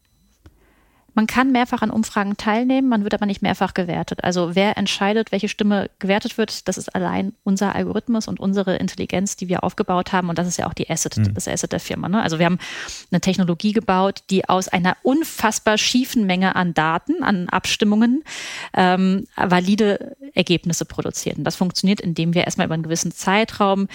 [1.14, 4.24] Man kann mehrfach an Umfragen teilnehmen, man wird aber nicht mehrfach gewertet.
[4.24, 9.36] Also wer entscheidet, welche Stimme gewertet wird, das ist allein unser Algorithmus und unsere Intelligenz,
[9.36, 10.30] die wir aufgebaut haben.
[10.30, 11.34] Und das ist ja auch die Asset, mhm.
[11.34, 12.08] das Asset der Firma.
[12.08, 12.22] Ne?
[12.22, 12.58] Also wir haben
[13.10, 18.24] eine Technologie gebaut, die aus einer unfassbar schiefen Menge an Daten, an Abstimmungen,
[18.74, 21.36] ähm, valide Ergebnisse produziert.
[21.36, 23.88] Und das funktioniert, indem wir erstmal über einen gewissen Zeitraum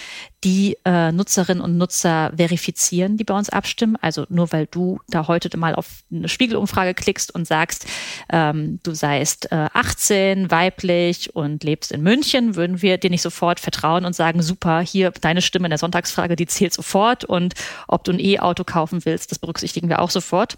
[0.44, 3.98] die äh, Nutzerinnen und Nutzer verifizieren, die bei uns abstimmen.
[4.00, 7.86] Also nur weil du da heute mal auf eine Spiegelumfrage klickst und sagst,
[8.30, 13.60] ähm, du seist äh, 18, weiblich und lebst in München, würden wir dir nicht sofort
[13.60, 17.54] vertrauen und sagen, super, hier deine Stimme in der Sonntagsfrage, die zählt sofort und
[17.88, 20.58] ob du ein E-Auto kaufen willst, das berücksichtigen wir auch sofort.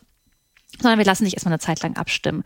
[0.80, 2.44] Sondern wir lassen dich erstmal eine Zeit lang abstimmen.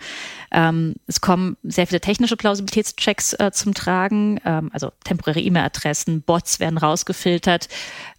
[0.49, 6.61] Ähm, es kommen sehr viele technische Plausibilitätschecks äh, zum Tragen, ähm, also temporäre E-Mail-Adressen, Bots
[6.61, 7.67] werden rausgefiltert,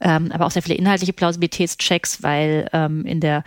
[0.00, 3.44] ähm, aber auch sehr viele inhaltliche Plausibilitätschecks, weil ähm, in der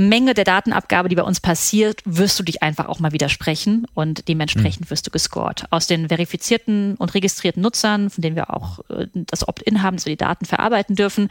[0.00, 4.28] Menge der Datenabgabe, die bei uns passiert, wirst du dich einfach auch mal widersprechen und
[4.28, 4.90] dementsprechend mhm.
[4.90, 5.64] wirst du gescored.
[5.70, 10.06] Aus den verifizierten und registrierten Nutzern, von denen wir auch äh, das Opt-in haben, dass
[10.06, 11.28] wir die Daten verarbeiten dürfen,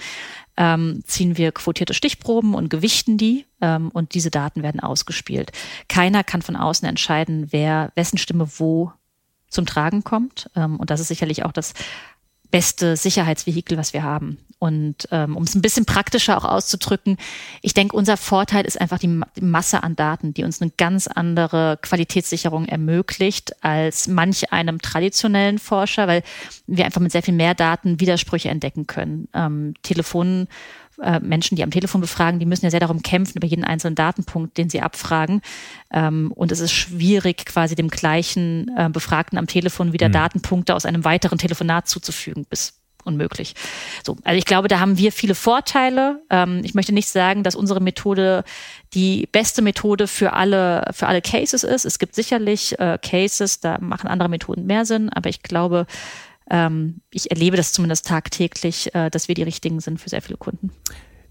[0.55, 5.51] ähm, ziehen wir quotierte Stichproben und gewichten die ähm, und diese Daten werden ausgespielt.
[5.87, 8.93] Keiner kann von außen entscheiden, wer wessen Stimme wo
[9.49, 10.49] zum Tragen kommt.
[10.55, 11.73] Ähm, und das ist sicherlich auch das
[12.51, 14.37] beste Sicherheitsvehikel, was wir haben.
[14.59, 17.17] Und ähm, um es ein bisschen praktischer auch auszudrücken,
[17.61, 21.07] ich denke, unser Vorteil ist einfach die, die, Masse an Daten, die uns eine ganz
[21.07, 26.23] andere Qualitätssicherung ermöglicht als manch einem traditionellen Forscher, weil
[26.67, 29.29] wir einfach mit sehr viel mehr Daten Widersprüche entdecken können.
[29.33, 30.49] Ähm, Telefonen
[31.01, 33.95] äh, Menschen, die am Telefon befragen, die müssen ja sehr darum kämpfen, über jeden einzelnen
[33.95, 35.41] Datenpunkt, den sie abfragen.
[35.91, 40.13] Ähm, und es ist schwierig, quasi dem gleichen äh, Befragten am Telefon wieder mhm.
[40.13, 43.55] Datenpunkte aus einem weiteren Telefonat zuzufügen, bis unmöglich.
[44.05, 46.21] So, also ich glaube, da haben wir viele Vorteile.
[46.29, 48.43] Ähm, ich möchte nicht sagen, dass unsere Methode
[48.93, 51.85] die beste Methode für alle für alle Cases ist.
[51.85, 55.85] Es gibt sicherlich äh, Cases, da machen andere Methoden mehr Sinn, aber ich glaube,
[56.49, 60.37] ähm, ich erlebe das zumindest tagtäglich, äh, dass wir die richtigen sind für sehr viele
[60.37, 60.71] Kunden.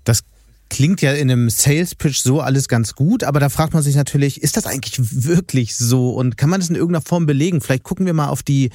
[0.05, 0.25] Das
[0.71, 3.97] klingt ja in einem Sales Pitch so alles ganz gut, aber da fragt man sich
[3.97, 7.61] natürlich, ist das eigentlich wirklich so und kann man das in irgendeiner Form belegen?
[7.61, 8.71] Vielleicht gucken wir mal auf die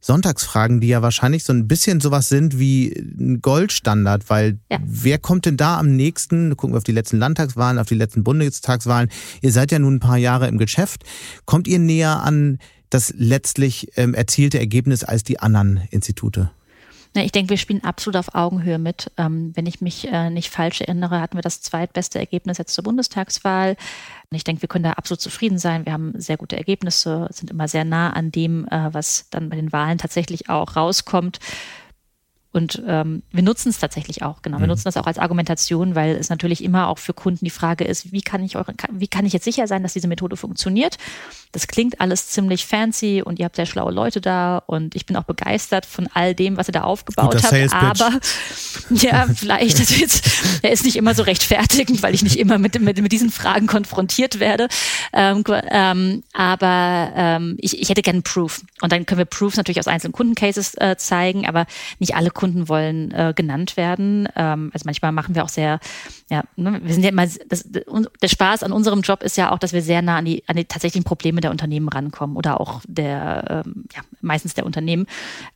[0.00, 4.78] Sonntagsfragen, die ja wahrscheinlich so ein bisschen sowas sind wie ein Goldstandard, weil ja.
[4.84, 6.56] wer kommt denn da am nächsten?
[6.56, 9.10] Gucken wir auf die letzten Landtagswahlen, auf die letzten Bundestagswahlen.
[9.42, 11.04] Ihr seid ja nun ein paar Jahre im Geschäft.
[11.44, 12.58] Kommt ihr näher an
[12.94, 16.50] das letztlich ähm, erzielte Ergebnis als die anderen Institute?
[17.14, 19.10] Ich denke, wir spielen absolut auf Augenhöhe mit.
[19.18, 22.84] Ähm, wenn ich mich äh, nicht falsch erinnere, hatten wir das zweitbeste Ergebnis jetzt zur
[22.84, 23.76] Bundestagswahl.
[24.30, 25.84] Und ich denke, wir können da absolut zufrieden sein.
[25.84, 29.56] Wir haben sehr gute Ergebnisse, sind immer sehr nah an dem, äh, was dann bei
[29.56, 31.38] den Wahlen tatsächlich auch rauskommt.
[32.52, 34.58] Und ähm, wir nutzen es tatsächlich auch, genau.
[34.58, 34.72] Wir mhm.
[34.72, 38.12] nutzen das auch als Argumentation, weil es natürlich immer auch für Kunden die Frage ist,
[38.12, 40.98] wie kann ich eure, wie kann ich jetzt sicher sein, dass diese Methode funktioniert?
[41.52, 45.16] Das klingt alles ziemlich fancy und ihr habt sehr schlaue Leute da und ich bin
[45.16, 47.72] auch begeistert von all dem, was ihr da aufgebaut habt.
[47.72, 48.10] Aber
[48.90, 50.30] ja, vielleicht ist jetzt,
[50.62, 53.66] er ist nicht immer so rechtfertigend, weil ich nicht immer mit, mit, mit diesen Fragen
[53.66, 54.68] konfrontiert werde.
[55.14, 58.60] Ähm, ähm, aber ähm, ich, ich hätte gerne Proof.
[58.82, 61.66] Und dann können wir Proofs natürlich aus einzelnen Kundencases äh, zeigen, aber
[61.98, 64.28] nicht alle Kunden wollen äh, genannt werden.
[64.36, 65.80] Ähm, also manchmal machen wir auch sehr,
[66.30, 69.58] ja, ne, wir sind ja immer, das, der Spaß an unserem Job ist ja auch,
[69.58, 72.80] dass wir sehr nah an die, an die tatsächlichen Probleme der Unternehmen rankommen oder auch
[72.86, 75.06] der, ähm, ja, meistens der Unternehmen.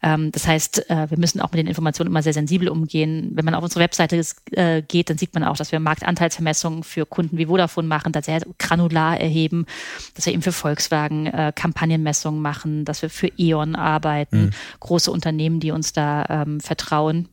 [0.03, 3.31] Ähm, das heißt, äh, wir müssen auch mit den Informationen immer sehr sensibel umgehen.
[3.35, 4.21] Wenn man auf unsere Webseite
[4.53, 8.23] äh, geht, dann sieht man auch, dass wir Marktanteilsvermessungen für Kunden wie Vodafone machen, da
[8.23, 9.67] sehr granular erheben,
[10.15, 14.51] dass wir eben für Volkswagen äh, Kampagnenmessungen machen, dass wir für E.ON arbeiten, mhm.
[14.81, 17.29] große Unternehmen, die uns da ähm, vertrauen.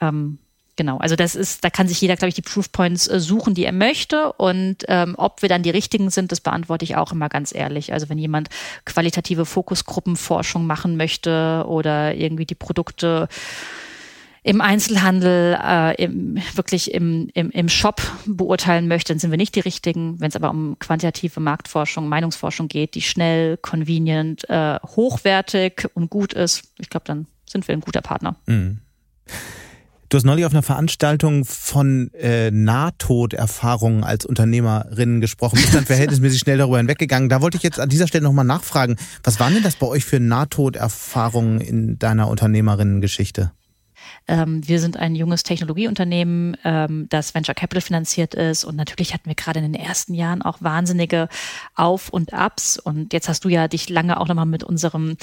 [0.00, 0.38] Ähm,
[0.76, 3.64] genau, also das ist, da kann sich jeder, glaube ich, die Proofpoints äh, suchen, die
[3.64, 4.32] er möchte.
[4.32, 7.92] Und ähm, ob wir dann die richtigen sind, das beantworte ich auch immer ganz ehrlich.
[7.92, 8.48] Also wenn jemand
[8.86, 13.28] qualitative Fokusgruppenforschung machen möchte oder irgendwie die Produkte
[14.42, 19.54] im Einzelhandel, äh, im, wirklich im, im, im Shop beurteilen möchte, dann sind wir nicht
[19.54, 20.18] die richtigen.
[20.18, 26.32] Wenn es aber um quantitative Marktforschung, Meinungsforschung geht, die schnell, convenient, äh, hochwertig und gut
[26.32, 28.36] ist, ich glaube, dann sind wir ein guter Partner.
[28.46, 28.80] Mhm.
[30.08, 35.54] Du hast neulich auf einer Veranstaltung von äh, Nahtoderfahrungen als Unternehmerin gesprochen.
[35.54, 37.28] Bist dann verhältnismäßig schnell darüber hinweggegangen.
[37.28, 38.96] Da wollte ich jetzt an dieser Stelle nochmal nachfragen.
[39.22, 43.52] Was waren denn das bei euch für Nahtoderfahrungen in deiner Unternehmerinnengeschichte?
[44.30, 48.64] Ähm, wir sind ein junges Technologieunternehmen, ähm, das Venture Capital finanziert ist.
[48.64, 51.28] Und natürlich hatten wir gerade in den ersten Jahren auch wahnsinnige
[51.74, 52.78] Auf- und Ups.
[52.78, 55.16] Und jetzt hast du ja dich lange auch nochmal mit unserem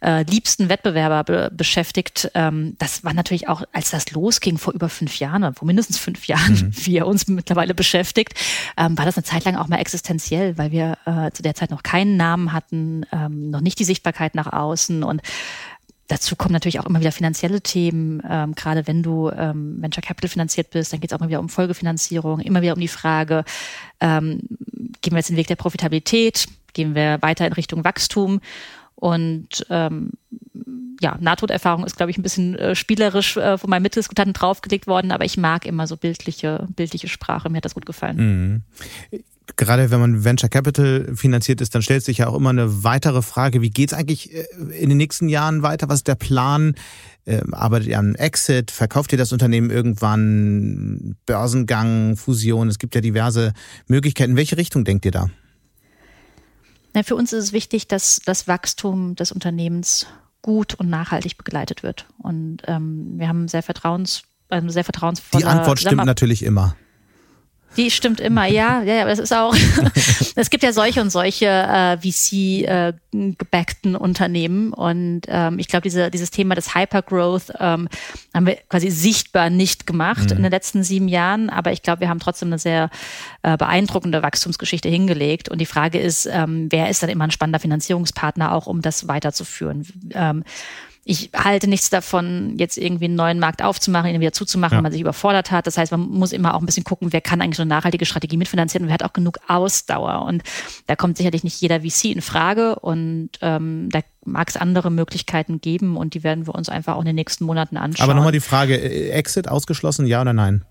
[0.00, 2.30] äh, liebsten Wettbewerber be beschäftigt.
[2.34, 6.26] Ähm, das war natürlich auch, als das losging vor über fünf Jahren, vor mindestens fünf
[6.28, 6.72] Jahren, mhm.
[6.86, 8.34] wie er uns mittlerweile beschäftigt,
[8.76, 11.70] ähm, war das eine Zeit lang auch mal existenziell, weil wir äh, zu der Zeit
[11.70, 15.20] noch keinen Namen hatten, ähm, noch nicht die Sichtbarkeit nach außen und
[16.12, 18.22] Dazu kommen natürlich auch immer wieder finanzielle Themen.
[18.28, 21.40] Ähm, gerade wenn du ähm, Venture Capital finanziert bist, dann geht es auch immer wieder
[21.40, 23.46] um Folgefinanzierung, immer wieder um die Frage,
[23.98, 24.40] ähm,
[25.00, 28.42] gehen wir jetzt den Weg der Profitabilität, gehen wir weiter in Richtung Wachstum
[28.94, 30.10] und ähm,
[31.00, 35.12] ja, Nahtoderfahrung ist, glaube ich, ein bisschen äh, spielerisch äh, von meinem Mitdiskutanten draufgelegt worden,
[35.12, 37.48] aber ich mag immer so bildliche, bildliche Sprache.
[37.48, 38.62] Mir hat das gut gefallen.
[39.10, 39.22] Mhm
[39.56, 43.22] gerade wenn man Venture Capital finanziert ist, dann stellt sich ja auch immer eine weitere
[43.22, 44.44] Frage, wie geht es eigentlich äh,
[44.78, 45.88] in den nächsten Jahren weiter?
[45.88, 46.74] Was ist der Plan?
[47.26, 48.70] Ähm, arbeitet ihr an Exit?
[48.70, 51.16] Verkauft ihr das Unternehmen irgendwann?
[51.26, 52.68] Börsengang, Fusion?
[52.68, 53.52] Es gibt ja diverse
[53.86, 54.32] Möglichkeiten.
[54.32, 55.30] In welche Richtung denkt ihr da?
[56.94, 60.06] Na, für uns ist es wichtig, dass das Wachstum des Unternehmens
[60.42, 62.06] gut und nachhaltig begleitet wird.
[62.18, 65.44] Und ähm, wir haben sehr vertrauens, also sehr vertrauensvolle.
[65.44, 66.76] Die Antwort stimmt natürlich immer.
[67.76, 68.82] Die stimmt immer, ja.
[68.82, 69.54] Ja, aber das ist auch,
[70.36, 74.72] es gibt ja solche und solche äh, VC-gebackten äh, Unternehmen.
[74.72, 77.88] Und ähm, ich glaube, diese, dieses Thema des Hypergrowth ähm,
[78.34, 80.36] haben wir quasi sichtbar nicht gemacht mhm.
[80.36, 81.48] in den letzten sieben Jahren.
[81.48, 82.90] Aber ich glaube, wir haben trotzdem eine sehr
[83.42, 85.48] äh, beeindruckende Wachstumsgeschichte hingelegt.
[85.48, 89.08] Und die Frage ist, ähm, wer ist dann immer ein spannender Finanzierungspartner auch, um das
[89.08, 89.86] weiterzuführen?
[90.14, 90.44] Ähm,
[91.04, 94.78] ich halte nichts davon, jetzt irgendwie einen neuen Markt aufzumachen, ihn wieder zuzumachen, ja.
[94.78, 95.66] wenn man sich überfordert hat.
[95.66, 98.06] Das heißt, man muss immer auch ein bisschen gucken, wer kann eigentlich so eine nachhaltige
[98.06, 100.22] Strategie mitfinanzieren und wer hat auch genug Ausdauer.
[100.22, 100.44] Und
[100.86, 105.60] da kommt sicherlich nicht jeder VC in Frage und ähm, da mag es andere Möglichkeiten
[105.60, 108.04] geben und die werden wir uns einfach auch in den nächsten Monaten anschauen.
[108.04, 110.64] Aber nochmal die Frage, äh, Exit ausgeschlossen, ja oder nein?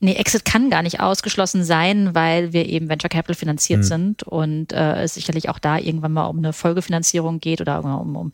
[0.00, 3.84] Nee, Exit kann gar nicht ausgeschlossen sein, weil wir eben Venture Capital finanziert mhm.
[3.84, 8.14] sind und äh, es sicherlich auch da irgendwann mal um eine Folgefinanzierung geht oder um,
[8.14, 8.32] um,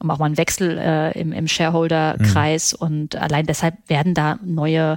[0.00, 2.72] um auch mal einen Wechsel äh, im, im Shareholder-Kreis.
[2.80, 2.86] Mhm.
[2.86, 4.96] Und allein deshalb werden da neue,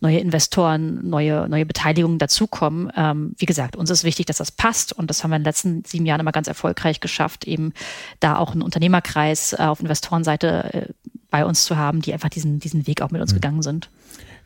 [0.00, 2.92] neue Investoren, neue, neue Beteiligungen dazukommen.
[2.96, 5.48] Ähm, wie gesagt, uns ist wichtig, dass das passt und das haben wir in den
[5.48, 7.72] letzten sieben Jahren immer ganz erfolgreich geschafft, eben
[8.20, 10.92] da auch einen Unternehmerkreis äh, auf Investorenseite äh,
[11.28, 13.36] bei uns zu haben, die einfach diesen, diesen Weg auch mit uns mhm.
[13.36, 13.90] gegangen sind.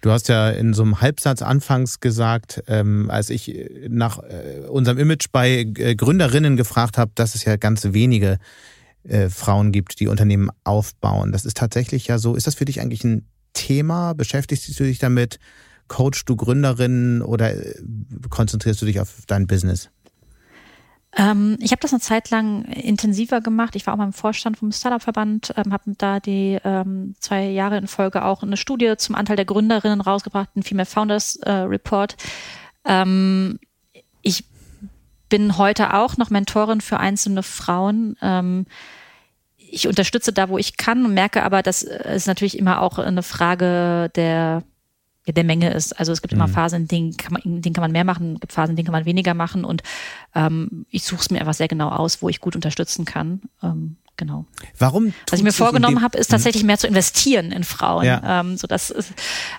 [0.00, 4.98] Du hast ja in so einem Halbsatz anfangs gesagt, ähm, als ich nach äh, unserem
[4.98, 8.38] Image bei äh, Gründerinnen gefragt habe, dass es ja ganz wenige
[9.04, 11.32] äh, Frauen gibt, die Unternehmen aufbauen.
[11.32, 12.34] Das ist tatsächlich ja so.
[12.34, 14.14] Ist das für dich eigentlich ein Thema?
[14.14, 15.38] Beschäftigst du dich damit?
[15.88, 17.74] Coachst du Gründerinnen oder äh,
[18.30, 19.90] konzentrierst du dich auf dein Business?
[21.16, 23.74] Ähm, ich habe das eine Zeit lang intensiver gemacht.
[23.74, 27.78] Ich war auch mal im Vorstand vom Startup-Verband, ähm, habe da die ähm, zwei Jahre
[27.78, 32.16] in Folge auch eine Studie zum Anteil der Gründerinnen rausgebracht, einen Female Founders äh, Report.
[32.84, 33.58] Ähm,
[34.22, 34.44] ich
[35.28, 38.16] bin heute auch noch Mentorin für einzelne Frauen.
[38.22, 38.66] Ähm,
[39.56, 44.10] ich unterstütze da, wo ich kann merke aber, dass es natürlich immer auch eine Frage
[44.14, 44.62] der
[45.32, 45.92] der Menge ist.
[45.98, 46.52] Also es gibt immer mhm.
[46.52, 48.76] Phasen, in denen kann man, in denen kann man mehr machen, es gibt Phasen, in
[48.76, 49.82] denen kann man weniger machen und
[50.34, 53.42] ähm, ich suche es mir einfach sehr genau aus, wo ich gut unterstützen kann.
[53.62, 54.46] Ähm, genau.
[54.78, 55.12] Warum?
[55.30, 56.34] Was ich mir vorgenommen habe, ist mhm.
[56.34, 58.04] tatsächlich mehr zu investieren in Frauen.
[58.04, 58.40] Ja.
[58.40, 59.04] Ähm, so dass, ähm,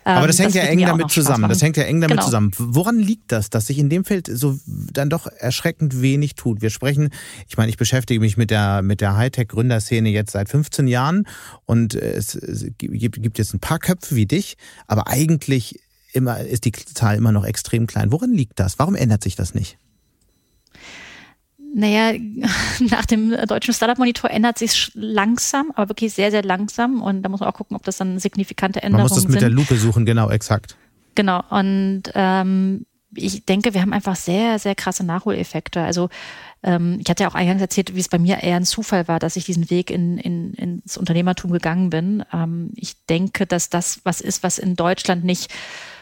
[0.04, 1.50] Aber das hängt das ja eng damit zusammen.
[1.50, 2.26] Das hängt ja eng damit genau.
[2.26, 2.52] zusammen.
[2.58, 6.62] Woran liegt das, dass sich in dem Feld so dann doch erschreckend wenig tut?
[6.62, 7.10] Wir sprechen,
[7.48, 11.28] ich meine, ich beschäftige mich mit der, mit der Hightech-Gründerszene jetzt seit 15 Jahren
[11.66, 15.80] und es, es gibt jetzt ein paar Köpfe wie dich, aber eigentlich
[16.14, 18.12] immer, ist die Zahl immer noch extrem klein.
[18.12, 18.80] Woran liegt das?
[18.80, 19.78] Warum ändert sich das nicht?
[21.74, 22.18] Naja,
[22.80, 27.02] nach dem deutschen Startup-Monitor ändert sich langsam, aber wirklich sehr, sehr langsam.
[27.02, 29.16] Und da muss man auch gucken, ob das dann signifikante Änderungen sind.
[29.16, 29.42] Man muss das mit sind.
[29.42, 30.76] der Lupe suchen, genau, exakt.
[31.16, 31.44] Genau.
[31.50, 35.82] Und ähm, ich denke, wir haben einfach sehr, sehr krasse Nachholeffekte.
[35.82, 36.10] Also
[36.64, 39.20] ähm, ich hatte ja auch eingangs erzählt, wie es bei mir eher ein Zufall war,
[39.20, 42.24] dass ich diesen Weg in, in, ins Unternehmertum gegangen bin.
[42.34, 45.52] Ähm, ich denke, dass das was ist, was in Deutschland nicht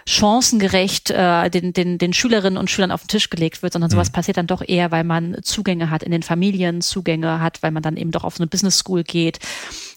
[0.09, 4.09] chancengerecht äh, den, den, den Schülerinnen und Schülern auf den Tisch gelegt wird, sondern sowas
[4.09, 4.13] mhm.
[4.13, 7.83] passiert dann doch eher, weil man Zugänge hat in den Familien, Zugänge hat, weil man
[7.83, 9.39] dann eben doch auf so eine Business School geht.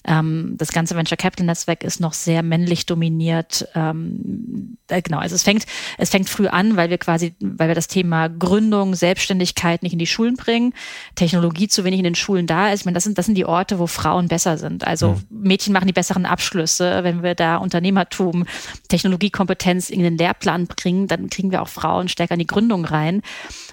[0.05, 3.69] Ähm, das ganze Venture Capital Netzwerk ist noch sehr männlich dominiert.
[3.75, 5.67] Ähm, äh, genau, also es fängt,
[5.99, 9.99] es fängt früh an, weil wir quasi, weil wir das Thema Gründung, Selbstständigkeit nicht in
[9.99, 10.75] die Schulen bringen,
[11.15, 12.81] Technologie zu wenig in den Schulen da ist.
[12.81, 14.87] Ich meine, das sind, das sind die Orte, wo Frauen besser sind.
[14.87, 15.21] Also.
[15.31, 17.05] Mädchen machen die besseren Abschlüsse.
[17.05, 18.47] Wenn wir da Unternehmertum,
[18.89, 23.23] Technologiekompetenz in den Lehrplan bringen, dann kriegen wir auch Frauen stärker in die Gründung rein.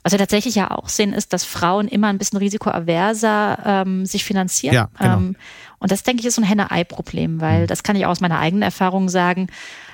[0.04, 4.24] Was wir tatsächlich ja auch sehen, ist, dass Frauen immer ein bisschen risikoaverser ähm, sich
[4.24, 4.74] finanzieren.
[4.74, 5.18] Ja, genau.
[5.18, 5.36] ähm,
[5.80, 7.68] und das, denke ich, ist so ein Henne-Ei-Problem, weil mhm.
[7.68, 9.48] das kann ich aus meiner eigenen Erfahrung sagen.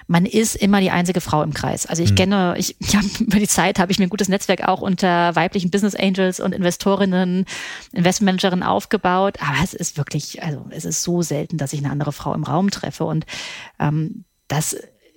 [0.08, 1.86] Man ist immer die einzige Frau im Kreis.
[1.86, 2.16] Also ich mhm.
[2.16, 5.72] kenne, ich, ja, über die Zeit habe ich mir ein gutes Netzwerk auch unter weiblichen
[5.72, 7.46] Business Angels und Investorinnen,
[7.94, 9.38] Investmentmanagerinnen aufgebaut.
[9.42, 12.44] Aber es ist wirklich, also es ist so selten, dass ich eine andere Frau im
[12.44, 13.06] Raum treffe.
[13.06, 13.26] Und
[13.80, 14.76] ähm, das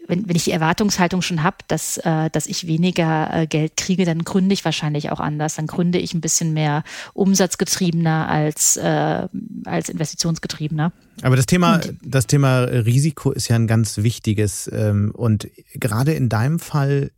[0.08, 4.04] wenn, wenn ich die Erwartungshaltung schon habe, dass, äh, dass ich weniger äh, Geld kriege,
[4.04, 5.54] dann gründe ich wahrscheinlich auch anders.
[5.54, 6.82] Dann gründe ich ein bisschen mehr
[7.12, 9.28] umsatzgetriebener als, äh,
[9.64, 10.92] als investitionsgetriebener.
[11.22, 14.68] Aber das Thema, und, das Thema Risiko ist ja ein ganz wichtiges.
[14.72, 17.10] Ähm, und gerade in deinem Fall,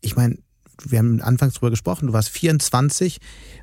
[0.00, 0.38] ich meine,
[0.84, 3.18] wir haben anfangs drüber gesprochen, du warst 24.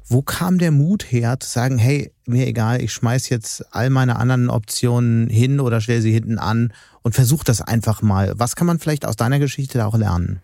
[0.07, 4.15] Wo kam der Mut her, zu sagen, hey, mir egal, ich schmeiß jetzt all meine
[4.17, 8.33] anderen Optionen hin oder stelle sie hinten an und versuch das einfach mal.
[8.37, 10.41] Was kann man vielleicht aus deiner Geschichte da auch lernen?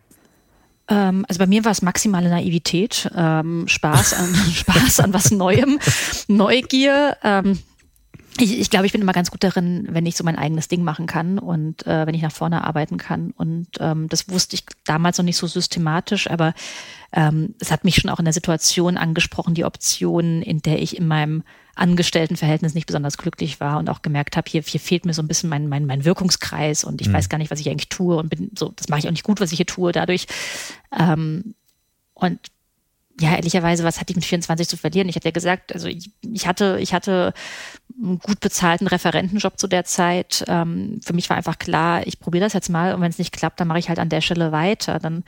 [0.88, 5.80] Ähm, also bei mir war es maximale Naivität, ähm, Spaß an Spaß an was Neuem,
[6.28, 7.18] Neugier.
[7.24, 7.60] Ähm,
[8.38, 10.84] ich, ich glaube, ich bin immer ganz gut darin, wenn ich so mein eigenes Ding
[10.84, 13.32] machen kann und äh, wenn ich nach vorne arbeiten kann.
[13.32, 16.54] Und ähm, das wusste ich damals noch nicht so systematisch, aber
[17.14, 20.98] ähm, es hat mich schon auch in der Situation angesprochen, die Option, in der ich
[20.98, 21.44] in meinem
[21.76, 25.28] Angestelltenverhältnis nicht besonders glücklich war und auch gemerkt habe, hier, hier fehlt mir so ein
[25.28, 27.14] bisschen mein, mein, mein Wirkungskreis und ich mhm.
[27.14, 29.24] weiß gar nicht, was ich eigentlich tue und bin so, das mache ich auch nicht
[29.24, 30.28] gut, was ich hier tue dadurch.
[30.98, 31.56] Ähm,
[32.14, 32.40] und
[33.20, 35.08] ja, ehrlicherweise, was hatte ich mit 24 zu verlieren?
[35.08, 37.34] Ich hatte ja gesagt, also ich, ich hatte, ich hatte
[37.98, 40.44] einen gut bezahlten Referentenjob zu der Zeit.
[40.48, 43.32] Ähm, für mich war einfach klar, ich probiere das jetzt mal und wenn es nicht
[43.32, 45.00] klappt, dann mache ich halt an der Stelle weiter.
[45.00, 45.24] Dann,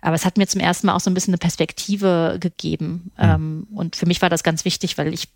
[0.00, 3.10] aber es hat mir zum ersten Mal auch so ein bisschen eine Perspektive gegeben.
[3.18, 3.24] Mhm.
[3.24, 5.28] Ähm, und für mich war das ganz wichtig, weil ich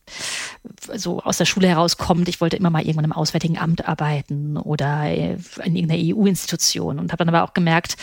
[0.94, 5.10] so aus der Schule herauskommt, ich wollte immer mal irgendwann im Auswärtigen Amt arbeiten oder
[5.10, 7.96] in irgendeiner EU-Institution und habe dann aber auch gemerkt,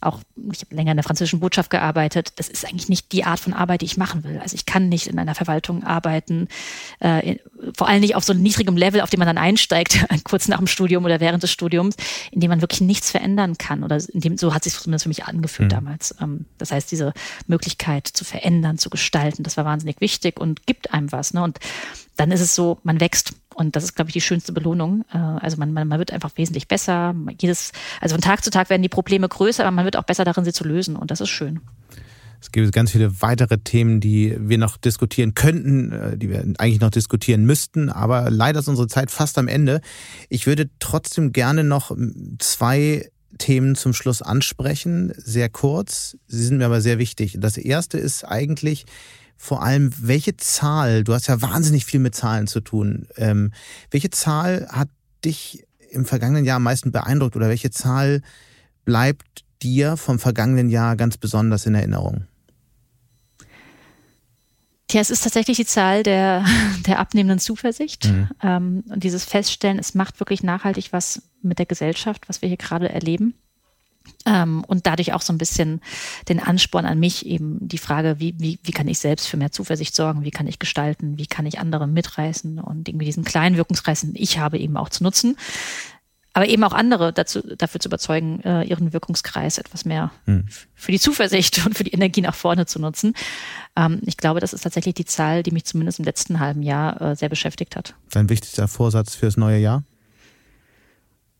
[0.00, 0.20] auch
[0.52, 3.52] ich habe länger in der französischen Botschaft gearbeitet, das ist eigentlich nicht die Art von
[3.52, 4.38] Arbeit, die ich machen will.
[4.38, 6.48] Also ich kann nicht in einer Verwaltung arbeiten,
[7.00, 7.36] äh,
[7.76, 10.58] vor allem nicht auf so einem niedrigem Level, auf dem man dann einsteigt, kurz nach
[10.58, 11.96] dem Studium oder während des Studiums,
[12.30, 13.84] in dem man wirklich nichts verändern kann.
[13.84, 15.74] Oder in dem, so hat sich zumindest für mich angefühlt mhm.
[15.76, 16.14] damals.
[16.20, 17.12] Ähm, das heißt, diese
[17.46, 21.34] Möglichkeit zu verändern, zu gestalten, das war wahnsinnig wichtig und gibt einem was.
[21.34, 21.42] Ne?
[21.42, 21.58] Und
[22.16, 23.34] dann ist es so, man wächst.
[23.54, 25.04] Und das ist, glaube ich, die schönste Belohnung.
[25.12, 27.14] Äh, also man, man, man wird einfach wesentlich besser.
[27.40, 30.24] Jedes, also von Tag zu Tag werden die Probleme größer, aber man wird auch besser
[30.24, 30.96] darin, sie zu lösen.
[30.96, 31.60] Und das ist schön.
[32.44, 36.80] Es gibt ganz viele weitere Themen, die wir noch diskutieren könnten, äh, die wir eigentlich
[36.80, 39.80] noch diskutieren müssten, aber leider ist unsere Zeit fast am Ende.
[40.28, 41.96] Ich würde trotzdem gerne noch
[42.38, 46.18] zwei Themen zum Schluss ansprechen, sehr kurz.
[46.26, 47.38] Sie sind mir aber sehr wichtig.
[47.40, 48.84] Das erste ist eigentlich
[49.38, 53.52] vor allem, welche Zahl, du hast ja wahnsinnig viel mit Zahlen zu tun, ähm,
[53.90, 54.90] welche Zahl hat
[55.24, 58.20] dich im vergangenen Jahr am meisten beeindruckt oder welche Zahl
[58.84, 62.26] bleibt dir vom vergangenen Jahr ganz besonders in Erinnerung?
[64.88, 66.44] Tja, es ist tatsächlich die Zahl der,
[66.86, 68.06] der abnehmenden Zuversicht.
[68.06, 68.28] Mhm.
[68.42, 72.58] Ähm, und dieses Feststellen, es macht wirklich nachhaltig was mit der Gesellschaft, was wir hier
[72.58, 73.34] gerade erleben.
[74.26, 75.80] Ähm, und dadurch auch so ein bisschen
[76.28, 79.52] den Ansporn an mich, eben die Frage, wie, wie, wie kann ich selbst für mehr
[79.52, 83.56] Zuversicht sorgen, wie kann ich gestalten, wie kann ich andere mitreißen und irgendwie diesen kleinen
[83.56, 85.36] Wirkungskreis, den ich habe, eben auch zu nutzen
[86.34, 90.46] aber eben auch andere dazu, dafür zu überzeugen, äh, ihren Wirkungskreis etwas mehr hm.
[90.74, 93.14] für die Zuversicht und für die Energie nach vorne zu nutzen.
[93.76, 97.00] Ähm, ich glaube, das ist tatsächlich die Zahl, die mich zumindest im letzten halben Jahr
[97.00, 97.94] äh, sehr beschäftigt hat.
[98.10, 99.84] Dein wichtigster Vorsatz fürs neue Jahr?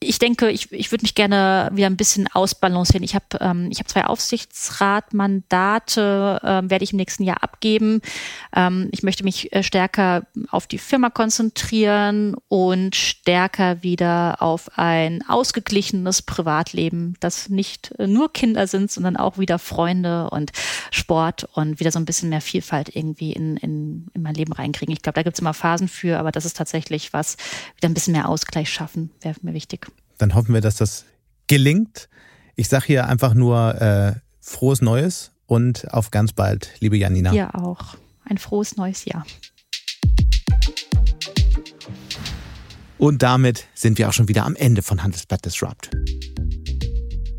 [0.04, 3.02] Ich denke, ich, ich würde mich gerne wieder ein bisschen ausbalancieren.
[3.02, 8.00] Ich habe ähm, ich hab zwei Aufsichtsratmandate, ähm, werde ich im nächsten Jahr abgeben.
[8.54, 15.24] Ähm, ich möchte mich äh, stärker auf die Firma konzentrieren und stärker wieder auf ein
[15.28, 20.52] ausgeglichenes Privatleben, das nicht nur Kinder sind, sondern auch wieder Freunde und
[20.90, 24.92] Sport und wieder so ein bisschen mehr Vielfalt irgendwie in, in, in mein Leben reinkriegen.
[24.92, 27.36] Ich glaube, da gibt es immer Phasen für, aber das ist tatsächlich was,
[27.76, 29.86] wieder ein bisschen mehr Ausgleich schaffen, wäre mir wichtig.
[30.18, 31.04] Dann hoffen wir, dass das
[31.46, 32.08] gelingt.
[32.56, 37.32] Ich sage hier einfach nur äh, frohes Neues und auf ganz bald, liebe Janina.
[37.32, 37.96] Ja, auch.
[38.24, 39.26] Ein frohes neues Jahr.
[42.96, 45.90] Und damit sind wir auch schon wieder am Ende von Handelsblatt Disrupt.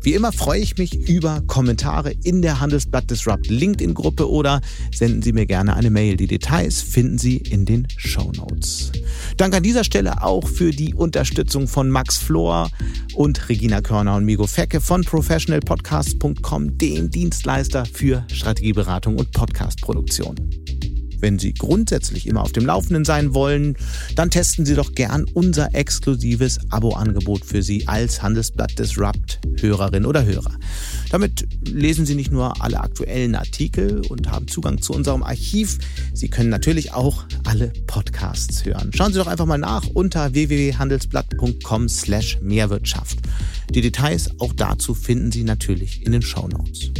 [0.06, 4.60] Wie immer freue ich mich über Kommentare in der Handelsblatt Disrupt LinkedIn-Gruppe oder
[4.94, 6.16] senden Sie mir gerne eine Mail.
[6.16, 8.92] Die Details finden Sie in den Show Notes.
[9.36, 12.70] Danke an dieser Stelle auch für die Unterstützung von Max Flor
[13.16, 20.36] und Regina Körner und Migo Fecke von professionalpodcast.com, dem Dienstleister für Strategieberatung und Podcastproduktion.
[21.20, 23.76] Wenn Sie grundsätzlich immer auf dem Laufenden sein wollen,
[24.14, 30.24] dann testen Sie doch gern unser exklusives Abo-Angebot für Sie als Handelsblatt Disrupt Hörerin oder
[30.24, 30.52] Hörer.
[31.10, 35.78] Damit lesen Sie nicht nur alle aktuellen Artikel und haben Zugang zu unserem Archiv,
[36.12, 38.90] Sie können natürlich auch alle Podcasts hören.
[38.94, 43.18] Schauen Sie doch einfach mal nach unter www.handelsblatt.com/mehrwirtschaft.
[43.70, 46.90] Die Details auch dazu finden Sie natürlich in den Show Notes.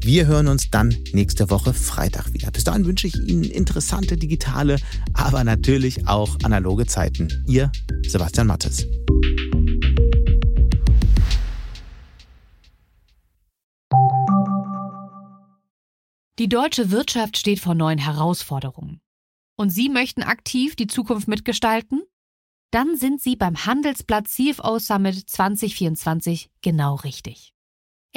[0.00, 2.50] Wir hören uns dann nächste Woche Freitag wieder.
[2.50, 4.78] Bis dahin wünsche ich Ihnen interessante digitale,
[5.12, 7.44] aber natürlich auch analoge Zeiten.
[7.46, 7.70] Ihr
[8.06, 8.86] Sebastian Mattes.
[16.38, 19.00] Die deutsche Wirtschaft steht vor neuen Herausforderungen.
[19.56, 22.02] Und Sie möchten aktiv die Zukunft mitgestalten?
[22.70, 27.54] Dann sind Sie beim Handelsblatt CFO Summit 2024 genau richtig.